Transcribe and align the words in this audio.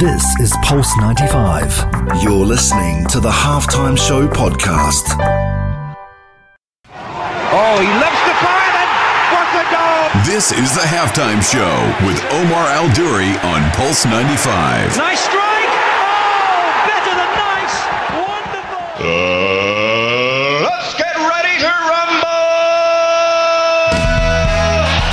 This 0.00 0.24
is 0.40 0.56
Pulse 0.62 0.96
95. 0.96 2.22
You're 2.22 2.32
listening 2.32 3.04
to 3.08 3.20
the 3.20 3.28
Halftime 3.28 3.98
Show 3.98 4.26
podcast. 4.28 5.12
Oh, 7.52 7.76
he 7.76 7.90
lifts 8.00 8.24
the 8.24 8.32
fire 8.40 8.80
and 8.80 8.88
what 9.28 9.44
a 9.60 9.64
goal! 9.68 10.24
This 10.24 10.52
is 10.52 10.72
the 10.72 10.88
halftime 10.88 11.44
show 11.44 11.68
with 12.06 12.16
Omar 12.32 12.64
Al 12.72 12.88
Duri 12.94 13.36
on 13.44 13.70
Pulse 13.72 14.06
95. 14.06 14.96
Nice 14.96 15.20
strike! 15.20 15.68
Oh, 15.68 16.72
better 16.88 17.12
than 17.20 17.32
nice! 17.36 17.76
Wonderful! 18.24 18.80
Uh, 19.04 20.64
let's 20.64 20.96
get 20.96 21.12
ready 21.28 21.60
to 21.60 21.68
rumble! 21.92 22.40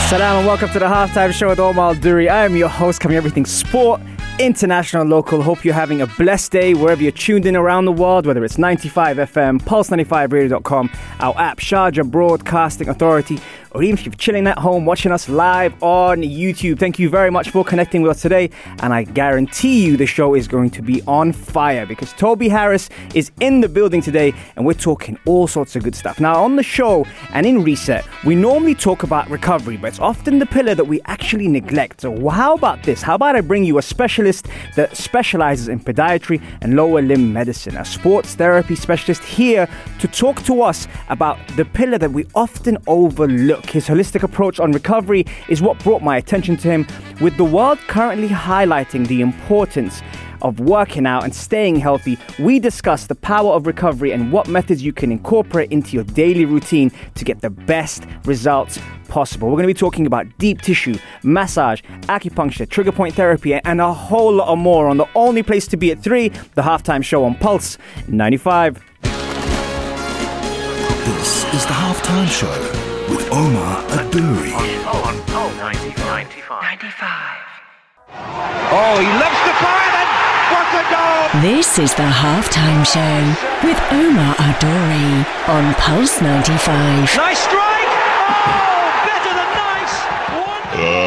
Salam 0.07 0.37
and 0.37 0.47
welcome 0.47 0.69
to 0.69 0.79
the 0.79 0.85
halftime 0.85 1.33
show 1.33 1.49
with 1.49 1.59
Omar 1.59 1.89
Al 1.89 1.95
Duri. 1.95 2.29
I 2.29 2.45
am 2.45 2.55
your 2.55 2.69
host, 2.69 3.01
covering 3.01 3.17
everything 3.17 3.45
sport, 3.45 3.99
international, 4.39 5.05
local. 5.05 5.41
Hope 5.41 5.65
you're 5.65 5.73
having 5.73 6.01
a 6.01 6.07
blessed 6.07 6.51
day 6.51 6.73
wherever 6.73 7.01
you're 7.01 7.11
tuned 7.11 7.45
in 7.45 7.55
around 7.55 7.85
the 7.85 7.91
world, 7.91 8.25
whether 8.25 8.43
it's 8.43 8.57
95 8.57 9.17
FM, 9.17 9.61
Pulse95Radio.com, 9.61 10.89
our 11.19 11.37
app, 11.37 11.59
Sharjah 11.59 12.09
Broadcasting 12.09 12.89
Authority, 12.89 13.39
or 13.77 13.83
even 13.83 13.95
if 13.95 14.05
you're 14.05 14.15
chilling 14.15 14.47
at 14.47 14.57
home 14.57 14.85
watching 14.85 15.11
us 15.11 15.29
live 15.29 15.71
on 15.83 16.23
YouTube. 16.23 16.79
Thank 16.79 16.97
you 16.97 17.09
very 17.09 17.29
much 17.29 17.51
for 17.51 17.63
connecting 17.63 18.01
with 18.01 18.09
us 18.09 18.23
today, 18.23 18.49
and 18.79 18.91
I 18.91 19.03
guarantee 19.03 19.85
you 19.85 19.97
the 19.97 20.07
show 20.07 20.33
is 20.33 20.47
going 20.47 20.71
to 20.71 20.81
be 20.81 21.03
on 21.03 21.31
fire 21.31 21.85
because 21.85 22.11
Toby 22.13 22.49
Harris 22.49 22.89
is 23.13 23.29
in 23.39 23.61
the 23.61 23.69
building 23.69 24.01
today, 24.01 24.33
and 24.55 24.65
we're 24.65 24.73
talking 24.73 25.19
all 25.27 25.45
sorts 25.45 25.75
of 25.75 25.83
good 25.83 25.93
stuff. 25.93 26.19
Now, 26.19 26.43
on 26.43 26.55
the 26.55 26.63
show 26.63 27.05
and 27.33 27.45
in 27.45 27.63
Reset, 27.63 28.03
we 28.25 28.33
normally 28.33 28.73
talk 28.73 29.03
about 29.03 29.29
recovery, 29.29 29.77
but 29.77 29.89
it's 29.89 29.99
often 29.99 30.39
the 30.39 30.47
pillar 30.47 30.73
that 30.73 30.85
we 30.85 30.99
actually 31.05 31.47
neglect. 31.47 32.01
So, 32.01 32.29
how 32.29 32.55
about 32.55 32.81
this? 32.81 33.03
How 33.03 33.13
about 33.13 33.35
I 33.35 33.41
bring 33.41 33.63
you 33.63 33.77
a 33.77 33.83
specialist 33.83 34.47
that 34.75 34.97
specializes 34.97 35.67
in 35.67 35.81
podiatry 35.81 36.41
and 36.61 36.75
lower 36.75 37.03
limb 37.03 37.31
medicine, 37.31 37.77
a 37.77 37.85
sports 37.85 38.33
therapy 38.33 38.75
specialist 38.75 39.23
here 39.23 39.69
to 39.99 40.07
talk 40.07 40.41
to 40.45 40.63
us 40.63 40.87
about 41.09 41.37
the 41.57 41.65
pillar 41.65 41.99
that 41.99 42.11
we 42.11 42.25
often 42.33 42.79
overlook. 42.87 43.66
His 43.69 43.87
holistic 43.87 44.23
approach 44.23 44.59
on 44.59 44.71
recovery 44.71 45.25
is 45.49 45.61
what 45.61 45.77
brought 45.83 46.01
my 46.01 46.17
attention 46.17 46.57
to 46.57 46.67
him, 46.69 46.87
with 47.21 47.37
the 47.37 47.43
world 47.43 47.79
currently 47.87 48.27
highlighting 48.27 49.07
the 49.07 49.21
importance 49.21 50.01
of 50.41 50.59
working 50.59 51.05
out 51.05 51.23
and 51.23 51.33
staying 51.33 51.77
healthy, 51.77 52.17
we 52.39 52.59
discuss 52.59 53.07
the 53.07 53.15
power 53.15 53.53
of 53.53 53.67
recovery 53.67 54.11
and 54.11 54.31
what 54.31 54.47
methods 54.47 54.83
you 54.83 54.93
can 54.93 55.11
incorporate 55.11 55.71
into 55.71 55.93
your 55.93 56.03
daily 56.03 56.45
routine 56.45 56.91
to 57.15 57.25
get 57.25 57.41
the 57.41 57.49
best 57.49 58.05
results 58.25 58.79
possible. 59.07 59.47
We're 59.47 59.55
going 59.55 59.67
to 59.67 59.73
be 59.73 59.79
talking 59.79 60.05
about 60.05 60.27
deep 60.37 60.61
tissue, 60.61 60.97
massage, 61.23 61.81
acupuncture, 62.03 62.69
trigger 62.69 62.91
point 62.91 63.15
therapy, 63.15 63.55
and 63.55 63.81
a 63.81 63.93
whole 63.93 64.33
lot 64.33 64.55
more 64.57 64.87
on 64.87 64.97
the 64.97 65.07
only 65.15 65.43
place 65.43 65.67
to 65.67 65.77
be 65.77 65.91
at 65.91 66.01
3, 66.03 66.29
the 66.29 66.61
halftime 66.61 67.03
show 67.03 67.23
on 67.23 67.35
Pulse 67.35 67.77
95. 68.07 68.83
This 71.05 71.45
is 71.53 71.65
the 71.65 71.73
halftime 71.73 72.27
show 72.27 72.86
with 73.09 73.31
Omar 73.31 73.83
Al 73.89 74.09
Duri. 74.11 74.51
Oh, 78.69 78.99
he 78.99 79.07
lifts 79.21 79.43
the 79.47 79.55
fire 79.63 79.91
and 79.95 80.11
what 80.51 80.67
a 80.75 80.83
goal! 80.91 81.41
This 81.41 81.79
is 81.79 81.93
the 81.95 82.03
halftime 82.03 82.83
show 82.85 83.19
with 83.63 83.79
Omar 83.91 84.35
Al 84.39 84.53
Duri 84.59 85.25
on 85.47 85.73
Pulse 85.75 86.21
95. 86.21 87.15
Nice 87.15 87.39
strike! 87.39 87.91
Oh, 88.27 88.91
better 89.07 89.33
than 89.39 89.51
nice! 89.55 89.95
Wonderful! 90.35 90.83
Uh, 90.83 91.06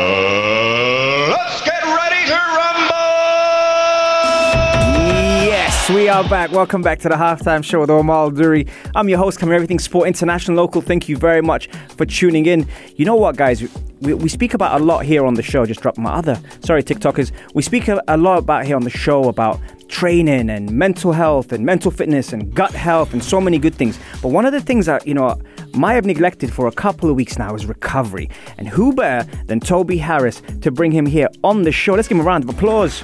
we 5.95 6.09
are 6.09 6.23
back. 6.29 6.53
Welcome 6.53 6.83
back 6.83 6.99
to 7.01 7.09
the 7.09 7.15
halftime 7.15 7.65
show 7.65 7.81
with 7.81 7.91
Omar 7.91 8.31
Duri. 8.31 8.67
I'm 8.95 9.09
your 9.09 9.19
host, 9.19 9.39
covering 9.41 9.57
everything 9.57 9.79
sport, 9.79 10.07
international, 10.07 10.57
local. 10.57 10.81
Thank 10.81 11.09
you 11.09 11.17
very 11.17 11.43
much 11.43 11.69
for 11.97 12.07
tuning 12.07 12.47
in. 12.47 12.69
You 12.97 13.05
know 13.05 13.17
what, 13.17 13.37
guys? 13.37 13.63
We, 14.01 14.15
we 14.15 14.29
speak 14.29 14.55
about 14.55 14.81
a 14.81 14.85
lot 14.85 15.05
here 15.05 15.25
on 15.25 15.35
the 15.35 15.43
show. 15.43 15.65
Just 15.67 15.81
dropped 15.81 15.99
my 15.99 16.13
other, 16.13 16.41
sorry, 16.61 16.83
TikTokers. 16.83 17.33
We 17.55 17.63
speak 17.63 17.89
a, 17.89 18.03
a 18.09 18.17
lot 18.17 18.39
about 18.39 18.67
here 18.67 18.77
on 18.77 18.83
the 18.83 18.91
show 18.91 19.25
about 19.25 19.59
training 19.89 20.51
and 20.51 20.71
mental 20.71 21.13
health 21.13 21.53
and 21.53 21.65
mental 21.65 21.91
fitness 21.91 22.33
and 22.33 22.55
gut 22.55 22.73
health 22.73 23.13
and 23.13 23.25
so 23.25 23.41
many 23.41 23.59
good 23.59 23.75
things. 23.75 23.99
But 24.23 24.29
one 24.29 24.47
of 24.47 24.53
the 24.53 24.61
things 24.61 24.87
that, 24.87 25.07
you 25.07 25.15
know, 25.15 25.41
might 25.75 25.95
have 25.95 26.05
neglected 26.05 26.53
for 26.53 26.69
a 26.69 26.73
couple 26.73 27.11
of 27.11 27.17
weeks 27.17 27.39
now 27.39 27.55
is 27.55 27.67
recovery. 27.67 28.31
And 28.59 28.69
who 28.69 28.93
better 28.93 29.29
than 29.47 29.61
Toby 29.61 29.99
Harris 29.99 30.43
to 30.61 30.71
bring 30.71 30.93
him 30.93 31.07
here 31.07 31.29
on 31.43 31.63
the 31.63 31.73
show? 31.73 31.95
Let's 31.95 32.07
give 32.07 32.19
him 32.19 32.23
a 32.23 32.27
round 32.27 32.45
of 32.45 32.51
applause. 32.51 33.03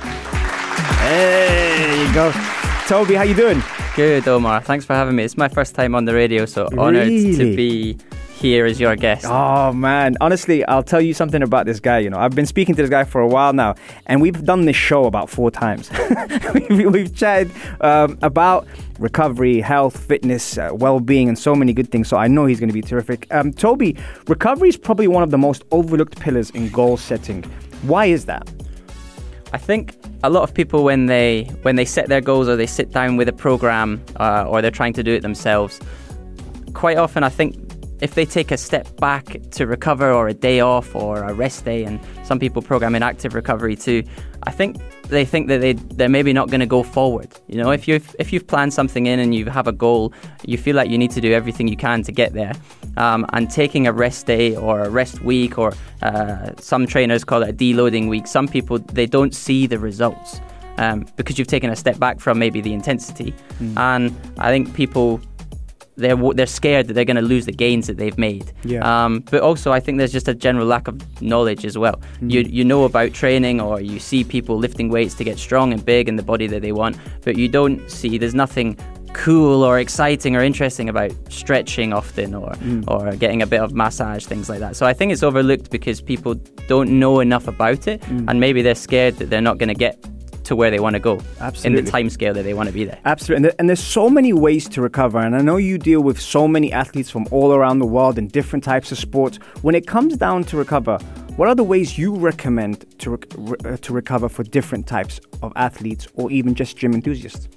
There 1.01 2.07
you 2.07 2.15
go. 2.15 2.56
Toby, 2.87 3.15
how 3.15 3.25
you 3.25 3.35
doing? 3.35 3.61
Good, 3.97 4.29
Omar. 4.29 4.61
Thanks 4.61 4.85
for 4.85 4.95
having 4.95 5.17
me. 5.17 5.25
It's 5.25 5.37
my 5.37 5.49
first 5.49 5.75
time 5.75 5.97
on 5.97 6.05
the 6.05 6.15
radio, 6.15 6.47
so 6.47 6.69
honoured 6.79 7.09
Really? 7.09 7.37
to 7.37 7.57
be 7.57 7.99
here 8.39 8.65
as 8.65 8.79
your 8.79 8.95
guest. 8.95 9.25
Oh 9.27 9.73
man, 9.73 10.15
honestly, 10.21 10.65
I'll 10.67 10.85
tell 10.85 11.01
you 11.01 11.13
something 11.13 11.43
about 11.43 11.67
this 11.67 11.81
guy. 11.81 11.99
You 11.99 12.11
know, 12.11 12.19
I've 12.19 12.37
been 12.37 12.47
speaking 12.47 12.77
to 12.77 12.83
this 12.83 12.89
guy 12.89 13.03
for 13.03 13.21
a 13.21 13.27
while 13.27 13.53
now, 13.53 13.75
and 14.07 14.21
we've 14.23 14.45
done 14.45 14.67
this 14.67 14.77
show 14.77 15.07
about 15.07 15.29
four 15.29 15.51
times. 15.51 15.91
we've, 16.55 16.89
we've 16.93 17.13
chatted 17.13 17.51
um, 17.81 18.19
about 18.23 18.69
recovery, 19.01 19.61
health, 19.61 19.99
fitness, 19.99 20.57
uh, 20.57 20.71
well-being, 20.73 21.29
and 21.29 21.37
so 21.37 21.57
many 21.57 21.73
good 21.73 21.91
things. 21.91 22.07
So 22.07 22.17
I 22.17 22.29
know 22.29 22.47
he's 22.47 22.61
going 22.61 22.69
to 22.71 22.75
be 22.75 22.83
terrific. 22.83 23.27
Um, 23.33 23.53
Toby, 23.53 23.97
recovery 24.29 24.69
is 24.69 24.77
probably 24.77 25.09
one 25.09 25.25
of 25.25 25.33
the 25.33 25.39
most 25.39 25.65
overlooked 25.73 26.21
pillars 26.21 26.51
in 26.51 26.69
goal 26.69 26.99
setting. 26.99 27.43
Why 27.83 28.07
is 28.07 28.27
that? 28.27 28.49
I 29.53 29.59
think 29.59 29.97
a 30.23 30.31
lot 30.31 30.43
of 30.43 30.55
people 30.55 30.85
when 30.85 31.07
they 31.07 31.45
when 31.63 31.77
they 31.77 31.85
set 31.85 32.09
their 32.09 32.21
goals 32.21 32.49
or 32.49 32.57
they 32.57 32.67
sit 32.67 32.91
down 32.91 33.17
with 33.17 33.29
a 33.29 33.33
program 33.33 34.03
uh, 34.17 34.45
or 34.49 34.63
they're 34.63 34.71
trying 34.71 34.93
to 34.95 35.03
do 35.03 35.13
it 35.13 35.21
themselves, 35.21 35.81
quite 36.75 36.97
often 36.97 37.23
I 37.23 37.29
think 37.29 37.66
if 38.01 38.15
they 38.15 38.25
take 38.25 38.51
a 38.51 38.57
step 38.57 38.97
back 38.97 39.39
to 39.53 39.67
recover 39.67 40.13
or 40.13 40.29
a 40.29 40.35
day 40.35 40.61
off 40.61 40.95
or 40.95 41.23
a 41.23 41.33
rest 41.33 41.65
day, 41.65 41.85
and 41.85 41.99
some 42.25 42.39
people 42.39 42.63
program 42.63 42.95
in 42.95 43.03
active 43.03 43.35
recovery 43.35 43.77
too, 43.77 44.03
I 44.43 44.51
think 44.51 44.77
they 45.09 45.25
think 45.25 45.49
that 45.49 45.61
they 45.61 45.73
they're 45.73 46.09
maybe 46.09 46.33
not 46.33 46.49
going 46.49 46.61
to 46.61 46.67
go 46.67 46.83
forward. 46.83 47.29
You 47.47 47.63
know, 47.63 47.71
if 47.71 47.89
you've 47.89 48.15
if 48.19 48.33
you've 48.33 48.47
planned 48.47 48.75
something 48.75 49.07
in 49.07 49.19
and 49.19 49.35
you 49.35 49.47
have 49.47 49.67
a 49.67 49.73
goal, 49.73 50.13
you 50.45 50.59
feel 50.59 50.77
like 50.77 50.91
you 50.91 50.99
need 50.99 51.11
to 51.13 51.21
do 51.21 51.33
everything 51.33 51.69
you 51.69 51.77
can 51.77 52.03
to 52.03 52.13
get 52.13 52.33
there. 52.33 52.53
Um, 52.97 53.27
and 53.33 53.51
taking 53.51 53.87
a 53.87 53.93
rest 53.93 54.27
day 54.27 54.57
or 54.57 54.81
a 54.85 54.89
rest 54.89 55.21
week, 55.21 55.59
or 55.59 55.73
uh, 56.03 56.51
some 56.59 56.87
trainers 56.87 57.25
call 57.25 57.43
it 57.43 57.51
a 57.51 57.53
deloading 57.53 58.09
week. 58.09 58.27
Some 58.27 58.49
people 58.49 58.79
they 58.79 59.07
don't 59.07 59.35
see 59.35 59.67
the 59.67 59.79
results 59.79 60.41
um, 60.79 61.07
because 61.17 61.39
you've 61.39 61.49
taken 61.49 61.71
a 61.71 61.77
step 61.77 61.99
back 61.99 62.21
from 62.21 62.39
maybe 62.39 62.61
the 62.61 62.73
intensity. 62.73 63.35
And 63.77 64.15
I 64.39 64.51
think 64.51 64.75
people 64.75 65.21
they're 65.97 66.17
they're 66.35 66.47
scared 66.47 66.89
that 66.89 66.95
they're 66.95 67.05
going 67.05 67.17
to 67.17 67.23
lose 67.23 67.47
the 67.47 67.53
gains 67.53 67.87
that 67.87 67.97
they've 67.97 68.17
made. 68.19 68.53
Yeah. 68.65 69.05
Um, 69.05 69.21
but 69.31 69.43
also, 69.43 69.73
I 69.73 69.81
think 69.81 69.99
there's 69.99 70.13
just 70.13 70.29
a 70.29 70.35
general 70.35 70.67
lack 70.67 70.89
of 70.89 71.23
knowledge 71.23 71.65
as 71.65 71.77
well. 71.77 71.97
Mm-hmm. 71.97 72.31
You 72.31 72.41
you 72.43 72.65
know 72.65 72.85
about 72.85 73.13
training, 73.13 73.61
or 73.61 73.81
you 73.81 73.99
see 73.99 74.25
people 74.25 74.57
lifting 74.57 74.89
weights 74.89 75.15
to 75.15 75.25
get 75.25 75.39
strong 75.39 75.73
and 75.73 75.85
big 75.85 76.09
in 76.09 76.17
the 76.17 76.23
body 76.23 76.47
that 76.49 76.63
they 76.63 76.73
want, 76.73 76.97
but 77.23 77.37
you 77.37 77.49
don't 77.49 77.91
see 77.91 78.19
there's 78.19 78.35
nothing 78.35 78.77
cool 79.13 79.65
or 79.65 79.79
exciting 79.79 80.37
or 80.37 80.43
interesting 80.43 80.91
about 80.91 81.11
stretching 81.31 81.95
often 81.95 82.35
or 82.35 82.51
mm. 82.51 82.85
or 82.87 83.17
getting 83.17 83.41
a 83.41 83.47
bit 83.47 83.61
of 83.61 83.73
massage 83.73 84.27
things 84.27 84.51
like 84.51 84.61
that. 84.61 84.77
So 84.77 84.85
I 84.85 84.93
think 84.93 85.11
it's 85.11 85.23
overlooked 85.23 85.71
because 85.71 86.03
people 86.03 86.35
don't 86.69 86.91
know 86.99 87.21
enough 87.21 87.49
about 87.49 87.89
it, 87.89 88.03
mm. 88.03 88.29
and 88.29 88.39
maybe 88.39 88.61
they're 88.61 88.75
scared 88.75 89.17
that 89.17 89.31
they're 89.31 89.41
not 89.41 89.57
going 89.57 89.71
to 89.71 89.75
get 89.75 89.99
to 90.47 90.57
where 90.57 90.71
they 90.71 90.81
want 90.81 90.95
to 90.95 91.01
go 91.01 91.21
Absolutely. 91.41 91.79
in 91.79 91.85
the 91.85 91.91
time 91.91 92.09
scale 92.09 92.33
that 92.35 92.45
they 92.45 92.55
want 92.55 92.69
to 92.69 92.73
be 92.73 92.85
there. 92.85 92.99
Absolutely. 93.05 93.37
And, 93.37 93.45
there, 93.45 93.55
and 93.59 93.69
there's 93.69 93.83
so 93.83 94.09
many 94.09 94.33
ways 94.33 94.69
to 94.71 94.81
recover. 94.81 95.19
And 95.19 95.37
I 95.37 95.43
know 95.43 95.57
you 95.57 95.77
deal 95.77 96.01
with 96.01 96.21
so 96.21 96.47
many 96.47 96.73
athletes 96.73 97.11
from 97.11 97.27
all 97.31 97.53
around 97.53 97.81
the 97.81 97.87
world 97.87 98.19
in 98.19 98.29
different 98.29 98.65
types 98.65 98.93
of 98.93 98.99
sports. 98.99 99.39
When 99.63 99.75
it 99.75 99.87
comes 99.87 100.17
down 100.17 100.45
to 100.45 100.57
recover, 100.57 100.99
what 101.37 101.49
are 101.49 101.55
the 101.55 101.65
ways 101.65 101.99
you 101.99 102.15
recommend 102.15 102.87
to, 103.01 103.11
re- 103.11 103.57
uh, 103.65 103.77
to 103.77 103.93
recover 103.93 104.29
for 104.29 104.43
different 104.43 104.87
types 104.87 105.21
of 105.43 105.53
athletes 105.57 106.07
or 106.15 106.31
even 106.31 106.55
just 106.55 106.77
gym 106.77 106.95
enthusiasts? 106.95 107.49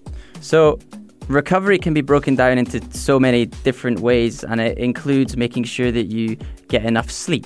So, 0.42 0.80
recovery 1.28 1.78
can 1.78 1.94
be 1.94 2.02
broken 2.02 2.36
down 2.36 2.58
into 2.58 2.82
so 2.92 3.20
many 3.20 3.46
different 3.46 4.00
ways, 4.00 4.44
and 4.44 4.60
it 4.60 4.78
includes 4.78 5.38
making 5.38 5.66
sure 5.66 5.92
that 5.92 6.08
you 6.08 6.38
get 6.68 6.84
enough 6.86 7.10
sleep, 7.10 7.46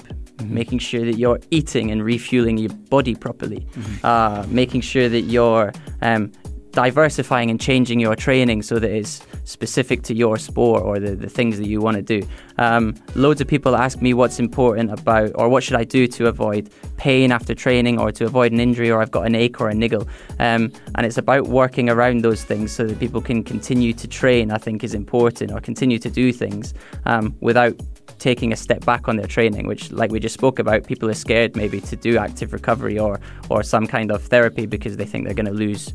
making 0.50 0.80
sure 0.80 1.06
that 1.06 1.18
you're 1.18 1.40
eating 1.52 1.92
and 1.92 2.04
refueling 2.04 2.58
your 2.58 2.74
body 2.90 3.16
properly, 3.16 3.66
uh, 4.04 4.46
making 4.50 4.82
sure 4.82 5.10
that 5.10 5.22
you're 5.22 5.72
um, 6.02 6.32
diversifying 6.74 7.52
and 7.52 7.62
changing 7.62 8.00
your 8.00 8.16
training 8.16 8.62
so 8.64 8.80
that 8.80 8.90
it's 8.90 9.22
specific 9.46 10.02
to 10.02 10.16
your 10.16 10.38
sport 10.38 10.82
or 10.82 11.00
the, 11.00 11.16
the 11.16 11.30
things 11.30 11.58
that 11.60 11.68
you 11.68 11.80
want 11.80 11.96
to 11.96 12.02
do. 12.02 12.28
Um, 12.58 12.96
loads 13.16 13.42
of 13.42 13.48
people 13.48 13.76
ask 13.76 14.02
me 14.02 14.14
what's 14.14 14.40
important 14.40 14.92
about 14.92 15.32
or 15.36 15.50
what 15.50 15.64
should 15.64 15.76
I 15.76 15.84
do 15.84 16.08
to 16.08 16.28
avoid 16.28 16.72
pain 16.98 17.32
after 17.32 17.54
training 17.54 18.00
or 18.00 18.12
to 18.14 18.26
avoid 18.26 18.52
an 18.52 18.60
injury 18.60 18.90
or 18.90 19.02
I've 19.02 19.12
got 19.12 19.28
an 19.28 19.36
ache 19.36 19.62
or 19.62 19.70
a 19.70 19.76
niggle. 19.76 20.08
Um, 20.40 20.72
and 20.96 21.06
it's 21.06 21.18
about 21.18 21.48
working 21.48 21.90
around 21.90 22.24
those 22.24 22.44
things 22.44 22.72
so 22.72 22.86
that 22.86 23.00
people 23.00 23.22
can 23.22 23.44
continue 23.44 23.94
to 23.94 24.08
train, 24.08 24.52
I 24.52 24.58
think 24.58 24.84
is 24.84 24.96
important, 24.96 25.52
or 25.52 25.62
continue 25.62 26.00
to 26.00 26.10
do 26.10 26.34
things 26.34 26.74
um, 27.06 27.36
without 27.40 27.80
taking 28.20 28.54
a 28.54 28.56
step 28.56 28.86
back 28.86 29.08
on 29.08 29.18
their 29.18 29.28
training, 29.28 29.68
which, 29.68 29.92
like 29.92 30.12
we 30.12 30.20
just 30.20 30.34
spoke 30.34 30.60
about, 30.60 30.88
people 30.88 31.10
are 31.10 31.14
scared 31.14 31.56
maybe 31.56 31.82
to 31.82 31.96
do 31.96 32.18
active 32.18 32.54
recovery 32.54 32.98
or 32.98 33.20
or 33.50 33.64
some 33.64 33.86
kind 33.88 34.12
of 34.12 34.24
therapy 34.24 34.66
because 34.66 34.98
they 34.98 35.06
think 35.06 35.26
they're 35.26 35.34
going 35.34 35.46
to 35.46 35.52
lose 35.52 35.94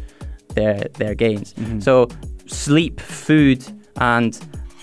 their 0.55 0.85
their 0.95 1.15
gains. 1.15 1.55
Mm-hmm. 1.55 1.81
So 1.81 2.09
sleep, 2.47 3.01
food, 3.01 3.65
and 3.97 4.39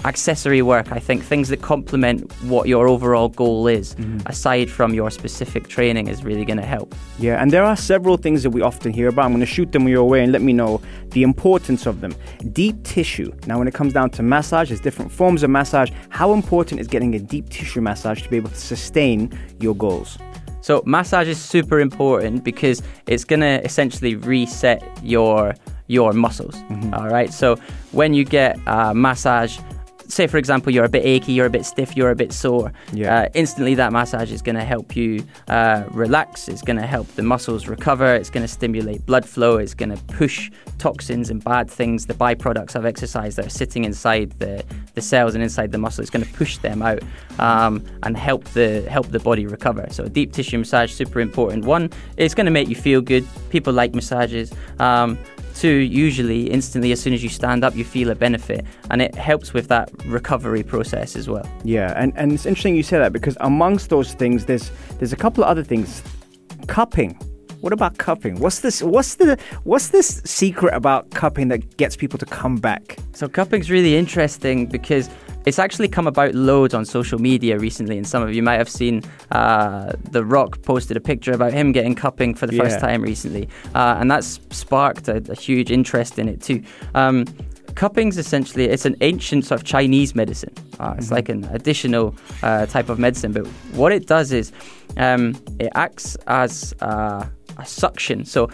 accessory 0.06 0.62
work, 0.62 0.92
I 0.92 1.00
think 1.00 1.24
things 1.24 1.50
that 1.50 1.62
complement 1.62 2.32
what 2.44 2.68
your 2.68 2.88
overall 2.88 3.30
goal 3.30 3.68
is, 3.68 3.96
aside 4.28 4.70
from 4.70 4.94
your 4.94 5.10
specific 5.10 5.68
training, 5.68 6.08
is 6.08 6.24
really 6.24 6.46
going 6.46 6.58
to 6.58 6.66
help. 6.66 6.94
Yeah, 7.20 7.42
and 7.42 7.52
there 7.52 7.64
are 7.64 7.76
several 7.76 8.18
things 8.18 8.44
that 8.44 8.52
we 8.52 8.62
often 8.62 8.94
hear 8.94 9.08
about. 9.10 9.26
I'm 9.26 9.32
going 9.32 9.40
to 9.40 9.46
shoot 9.46 9.72
them 9.72 9.88
your 9.88 10.08
way 10.08 10.24
and 10.24 10.32
let 10.32 10.42
me 10.42 10.54
know 10.54 10.82
the 11.10 11.24
importance 11.24 11.86
of 11.86 12.02
them. 12.02 12.16
Deep 12.54 12.84
tissue. 12.84 13.32
Now, 13.48 13.58
when 13.58 13.68
it 13.68 13.74
comes 13.74 13.94
down 13.94 14.12
to 14.12 14.24
massage, 14.24 14.70
there's 14.70 14.80
different 14.80 15.12
forms 15.12 15.44
of 15.44 15.50
massage. 15.50 15.92
How 16.10 16.34
important 16.34 16.80
is 16.80 16.88
getting 16.88 17.16
a 17.16 17.20
deep 17.20 17.50
tissue 17.50 17.82
massage 17.82 18.22
to 18.22 18.30
be 18.30 18.38
able 18.38 18.50
to 18.52 18.56
sustain 18.56 19.38
your 19.60 19.76
goals? 19.76 20.18
So 20.62 20.82
massage 20.86 21.28
is 21.28 21.40
super 21.40 21.80
important 21.80 22.44
because 22.44 22.82
it's 23.06 23.24
going 23.24 23.42
to 23.42 23.64
essentially 23.64 24.16
reset 24.16 24.82
your 25.04 25.54
your 25.88 26.14
muscles. 26.14 26.56
all 26.94 27.08
right. 27.10 27.32
So 27.32 27.58
when 27.92 28.16
you 28.16 28.26
get 28.26 28.58
uh, 28.68 28.92
massage, 28.92 29.60
say 30.08 30.28
for 30.28 30.38
example 30.38 30.72
you're 30.72 30.86
a 30.86 30.90
bit 30.90 31.06
achy, 31.06 31.34
you're 31.34 31.46
a 31.46 31.50
bit 31.50 31.66
stiff, 31.66 31.96
you're 31.96 32.12
a 32.12 32.16
bit 32.16 32.32
sore. 32.32 32.72
Yeah. 32.94 33.16
Uh, 33.16 33.30
instantly 33.34 33.76
that 33.76 33.92
massage 33.92 34.32
is 34.32 34.42
going 34.42 34.56
to 34.56 34.64
help 34.64 34.96
you 34.96 35.26
uh, 35.48 35.84
relax. 35.92 36.48
It's 36.48 36.62
going 36.62 36.78
to 36.78 36.86
help 36.86 37.08
the 37.16 37.24
muscles 37.24 37.68
recover. 37.68 38.16
It's 38.16 38.30
going 38.30 38.44
to 38.44 38.48
stimulate 38.48 39.06
blood 39.06 39.26
flow. 39.26 39.58
It's 39.58 39.74
going 39.74 39.96
to 39.96 40.04
push 40.14 40.52
toxins 40.78 41.30
and 41.30 41.44
bad 41.44 41.70
things, 41.70 42.06
the 42.06 42.14
byproducts 42.14 42.76
of 42.76 42.86
exercise 42.86 43.36
that 43.36 43.46
are 43.46 43.50
sitting 43.50 43.84
inside 43.84 44.32
the, 44.40 44.64
the 44.94 45.02
cells 45.02 45.36
and 45.36 45.44
inside 45.44 45.72
the 45.72 45.78
muscle. 45.78 46.02
It's 46.02 46.12
going 46.12 46.26
to 46.26 46.34
push 46.34 46.58
them 46.58 46.82
out 46.82 47.02
um, 47.40 47.84
and 48.04 48.18
help 48.18 48.46
the 48.50 48.82
help 48.90 49.08
the 49.08 49.20
body 49.20 49.46
recover. 49.46 49.88
So 49.92 50.04
a 50.04 50.10
deep 50.10 50.34
tissue 50.34 50.58
massage 50.58 50.92
super 50.92 51.20
important. 51.20 51.66
One, 51.66 51.90
it's 52.18 52.34
going 52.34 52.46
to 52.46 52.52
make 52.52 52.68
you 52.68 52.76
feel 52.76 53.02
good. 53.02 53.26
People 53.50 53.74
like 53.74 53.94
massages. 53.94 54.52
Um, 54.80 55.18
Two, 55.56 55.70
usually 55.70 56.50
instantly 56.52 56.92
as 56.92 57.02
soon 57.02 57.14
as 57.14 57.24
you 57.24 57.30
stand 57.30 57.64
up, 57.64 57.76
you 57.76 57.86
feel 57.86 58.10
a 58.10 58.16
benefit, 58.16 58.66
and 58.92 59.02
it 59.02 59.16
helps 59.16 59.54
with 59.54 59.70
that 59.70 59.90
recovery 60.06 60.64
process 60.64 61.16
as 61.16 61.30
well. 61.30 61.50
Yeah, 61.64 61.94
and, 61.96 62.12
and 62.18 62.34
it's 62.34 62.46
interesting 62.46 62.76
you 62.76 62.84
say 62.84 62.98
that 62.98 63.14
because 63.14 63.38
amongst 63.40 63.90
those 63.90 64.14
things, 64.14 64.46
there's 64.46 64.70
there's 65.00 65.14
a 65.14 65.16
couple 65.16 65.44
of 65.44 65.50
other 65.50 65.64
things. 65.64 66.04
Cupping. 66.68 67.18
What 67.62 67.72
about 67.72 67.98
cupping? 67.98 68.40
What's 68.40 68.60
this? 68.60 68.84
What's 68.84 69.16
the 69.16 69.40
what's 69.64 69.88
this 69.88 70.22
secret 70.26 70.74
about 70.74 71.10
cupping 71.12 71.48
that 71.48 71.78
gets 71.78 71.96
people 71.96 72.20
to 72.20 72.26
come 72.26 72.58
back? 72.58 72.98
So 73.14 73.30
cupping's 73.30 73.72
really 73.72 73.96
interesting 73.96 74.66
because 74.66 75.10
it's 75.46 75.60
actually 75.60 75.88
come 75.88 76.08
about 76.08 76.34
loads 76.34 76.74
on 76.74 76.86
social 76.86 77.20
media 77.20 77.60
recently, 77.60 77.98
and 77.98 78.08
some 78.08 78.24
of 78.24 78.34
you 78.34 78.42
might 78.42 78.58
have 78.58 78.70
seen 78.70 79.04
uh, 79.32 79.94
The 80.12 80.26
Rock 80.26 80.62
posted 80.64 80.98
a 80.98 81.00
picture 81.00 81.34
about 81.34 81.54
him 81.54 81.72
getting 81.72 81.96
cupping 81.96 82.34
for 82.34 82.48
the 82.48 82.58
first 82.58 82.80
time 82.80 83.02
recently, 83.02 83.48
uh, 83.74 83.98
and 84.00 84.10
that's 84.10 84.40
sparked 84.52 85.08
a, 85.08 85.18
a 85.30 85.36
huge 85.36 85.72
interest 85.72 86.18
in 86.18 86.28
it 86.28 86.42
too. 86.42 86.64
Um, 86.96 87.26
cupping's 87.76 88.18
essentially 88.18 88.66
it's 88.66 88.86
an 88.86 88.96
ancient 89.02 89.46
sort 89.46 89.62
of 89.62 89.68
Chinese 89.68 90.16
medicine. 90.16 90.54
Uh, 90.80 90.96
it's 90.98 91.12
like 91.12 91.30
an 91.30 91.44
additional 91.46 92.16
uh, 92.42 92.66
type 92.66 92.90
of 92.90 92.98
medicine, 93.00 93.32
but 93.32 93.46
what 93.74 93.92
it 93.92 94.08
does 94.08 94.32
is 94.32 94.52
um, 94.98 95.36
it 95.60 95.70
acts 95.76 96.16
as 96.28 96.74
uh, 96.82 97.26
a 97.58 97.66
suction. 97.66 98.26
So, 98.26 98.50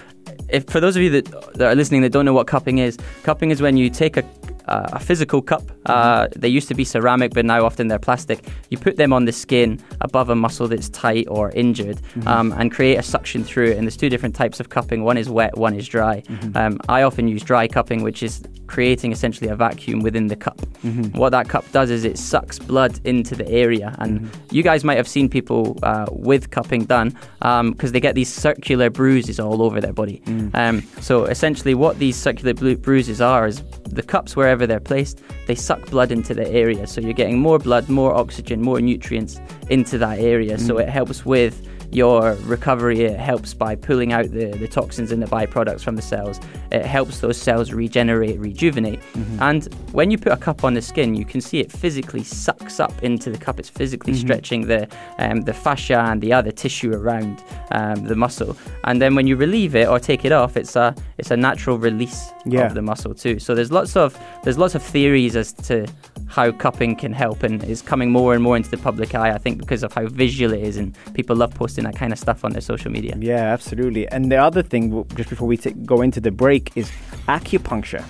if 0.50 0.66
for 0.66 0.80
those 0.80 0.96
of 0.96 1.02
you 1.02 1.10
that, 1.12 1.54
that 1.56 1.72
are 1.72 1.76
listening 1.76 2.02
that 2.02 2.12
don't 2.12 2.26
know 2.26 2.34
what 2.34 2.48
cupping 2.48 2.80
is, 2.80 2.98
cupping 3.24 3.52
is 3.52 3.62
when 3.62 3.78
you 3.78 3.90
take 3.90 4.18
a 4.18 4.24
uh, 4.68 4.90
a 4.94 5.00
physical 5.00 5.42
cup. 5.42 5.64
Uh, 5.86 6.28
they 6.36 6.48
used 6.48 6.68
to 6.68 6.74
be 6.74 6.84
ceramic, 6.84 7.34
but 7.34 7.46
now 7.46 7.66
often 7.66 7.88
they're 7.88 8.00
plastic. 8.00 8.46
You 8.70 8.78
put 8.78 8.98
them 8.98 9.14
on 9.14 9.26
the 9.26 9.32
skin 9.32 9.80
above 10.02 10.30
a 10.30 10.36
muscle 10.36 10.68
that's 10.68 10.90
tight 10.90 11.28
or 11.30 11.52
injured, 11.52 12.00
um, 12.26 12.52
and 12.54 12.72
create 12.72 12.98
a 12.98 13.04
suction 13.04 13.44
through 13.44 13.72
it. 13.72 13.78
And 13.78 13.84
there's 13.84 13.98
two 13.98 14.10
different 14.10 14.36
types 14.36 14.60
of 14.60 14.70
cupping. 14.70 15.04
One 15.04 15.18
is 15.18 15.30
wet, 15.30 15.58
one 15.58 15.76
is 15.76 15.88
dry. 15.88 16.24
Um, 16.56 16.80
I 16.90 17.04
often 17.04 17.28
use 17.28 17.44
dry 17.44 17.68
cupping, 17.68 18.04
which 18.04 18.24
is 18.24 18.42
creating 18.72 19.12
essentially 19.12 19.50
a 19.50 19.56
vacuum 19.56 20.00
within 20.00 20.28
the 20.28 20.36
cup. 20.36 20.58
Mm-hmm. 20.84 21.18
What 21.18 21.32
that 21.32 21.50
cup 21.50 21.70
does 21.74 21.90
is 21.92 22.06
it 22.06 22.18
sucks 22.18 22.58
blood 22.58 23.00
into 23.04 23.36
the 23.36 23.48
area, 23.50 23.94
and 24.00 24.22
mm-hmm. 24.22 24.56
you 24.56 24.64
guys 24.64 24.84
might 24.84 24.96
have 24.96 25.10
seen 25.10 25.28
people 25.28 25.78
uh, 25.84 26.06
with 26.10 26.52
cupping 26.52 26.86
done 26.86 27.14
um, 27.42 27.72
because 27.72 27.92
they 27.92 28.00
get 28.00 28.16
these 28.16 28.32
circular 28.34 28.90
bruises 28.90 29.40
all 29.40 29.62
over 29.62 29.82
their 29.82 29.94
body. 29.94 30.22
Mm. 30.26 30.56
Um, 30.56 30.82
so 31.02 31.26
essentially, 31.26 31.76
what 31.76 32.00
these 32.00 32.16
circular 32.16 32.54
bru- 32.54 32.78
bruises 32.78 33.20
are 33.20 33.46
is 33.46 33.62
the 33.90 34.04
cups 34.04 34.36
wherever 34.38 34.66
they're 34.66 34.80
placed, 34.80 35.22
they 35.48 35.56
suck 35.56 35.86
blood 35.90 36.12
into 36.12 36.34
the 36.34 36.48
area. 36.50 36.88
So 36.88 37.02
you're 37.02 37.14
getting 37.14 37.40
more 37.40 37.60
blood, 37.60 37.90
more 37.90 38.14
oxygen, 38.16 38.62
more 38.62 38.80
nutrients 38.80 39.42
into 39.70 39.98
that 39.98 40.20
area. 40.20 40.58
So 40.58 40.76
mm. 40.76 40.84
it 40.84 40.90
helps 40.90 41.26
with 41.26 41.56
your 41.92 42.34
recovery. 42.46 43.02
It 43.02 43.20
helps 43.20 43.54
by 43.54 43.76
pulling 43.76 44.14
out 44.14 44.32
the, 44.32 44.46
the 44.52 44.68
toxins 44.68 45.12
and 45.12 45.22
the 45.22 45.28
byproducts 45.28 45.82
from 45.82 45.96
the 45.96 46.02
cells. 46.02 46.40
It 46.72 46.86
helps 46.86 47.20
those 47.20 47.38
cells 47.38 47.74
regenerate, 47.74 48.40
rejuvenate. 48.40 49.00
And 49.40 49.66
when 49.92 50.10
you 50.12 50.18
put 50.18 50.32
a 50.32 50.38
cup 50.38 50.64
on 50.64 50.74
the 50.74 50.82
skin, 50.82 51.16
you 51.16 51.26
can 51.26 51.42
see 51.42 51.60
it 51.60 51.72
physically 51.72 52.24
sucks 52.24 52.80
up 52.80 53.04
into 53.04 53.30
the 53.30 53.38
cup. 53.38 53.60
It's 53.60 53.70
physically 53.70 54.14
stretching 54.14 54.68
the 54.68 54.88
um, 55.20 55.42
the 55.42 55.54
fascia 55.54 56.00
and 56.00 56.22
the 56.22 56.32
other 56.34 56.52
tissue 56.52 56.94
around 56.94 57.44
um, 57.72 58.06
the 58.06 58.16
muscle. 58.16 58.56
And 58.86 59.02
then 59.02 59.16
when 59.16 59.28
you 59.28 59.36
relieve 59.36 59.76
it 59.76 59.88
or 59.88 60.00
take 60.00 60.24
it 60.26 60.32
off, 60.32 60.56
it's 60.58 60.76
a 60.76 60.96
it's 61.18 61.32
a 61.32 61.38
natural 61.38 61.78
release 61.78 62.32
Yeah. 62.46 62.68
of 62.68 62.74
the 62.74 62.82
muscle 62.82 63.14
too. 63.14 63.40
So 63.40 63.54
there's 63.56 63.72
lots 63.72 63.96
of 63.96 64.18
there's 64.44 64.58
lots 64.58 64.76
of 64.76 64.82
theories 64.84 65.36
as 65.36 65.54
to 65.68 65.86
how 66.28 66.52
cupping 66.52 66.96
can 66.96 67.12
help 67.12 67.44
and 67.44 67.62
is 67.66 67.82
coming 67.82 68.10
more 68.10 68.34
and 68.34 68.42
more 68.42 68.56
into 68.56 68.70
the 68.70 68.78
public 68.78 69.14
eye. 69.16 69.32
I 69.34 69.38
think 69.38 69.58
because 69.58 69.84
of 69.84 69.92
how 69.94 70.08
visual 70.08 70.54
it 70.54 70.62
is 70.64 70.78
and 70.78 70.96
people 71.14 71.36
love 71.36 71.54
posting 71.54 71.81
that 71.84 71.96
kind 71.96 72.14
of 72.14 72.20
stuff 72.20 72.44
on 72.44 72.52
their 72.52 72.62
social 72.62 72.92
media. 72.92 73.16
Yeah, 73.20 73.54
absolutely. 73.54 74.08
And 74.08 74.32
the 74.32 74.38
other 74.38 74.62
thing, 74.62 75.06
just 75.16 75.30
before 75.30 75.48
we 75.48 75.58
ta- 75.58 75.72
go 75.86 76.02
into 76.02 76.20
the 76.20 76.32
break, 76.32 76.72
is 76.76 76.92
acupuncture. 77.28 78.04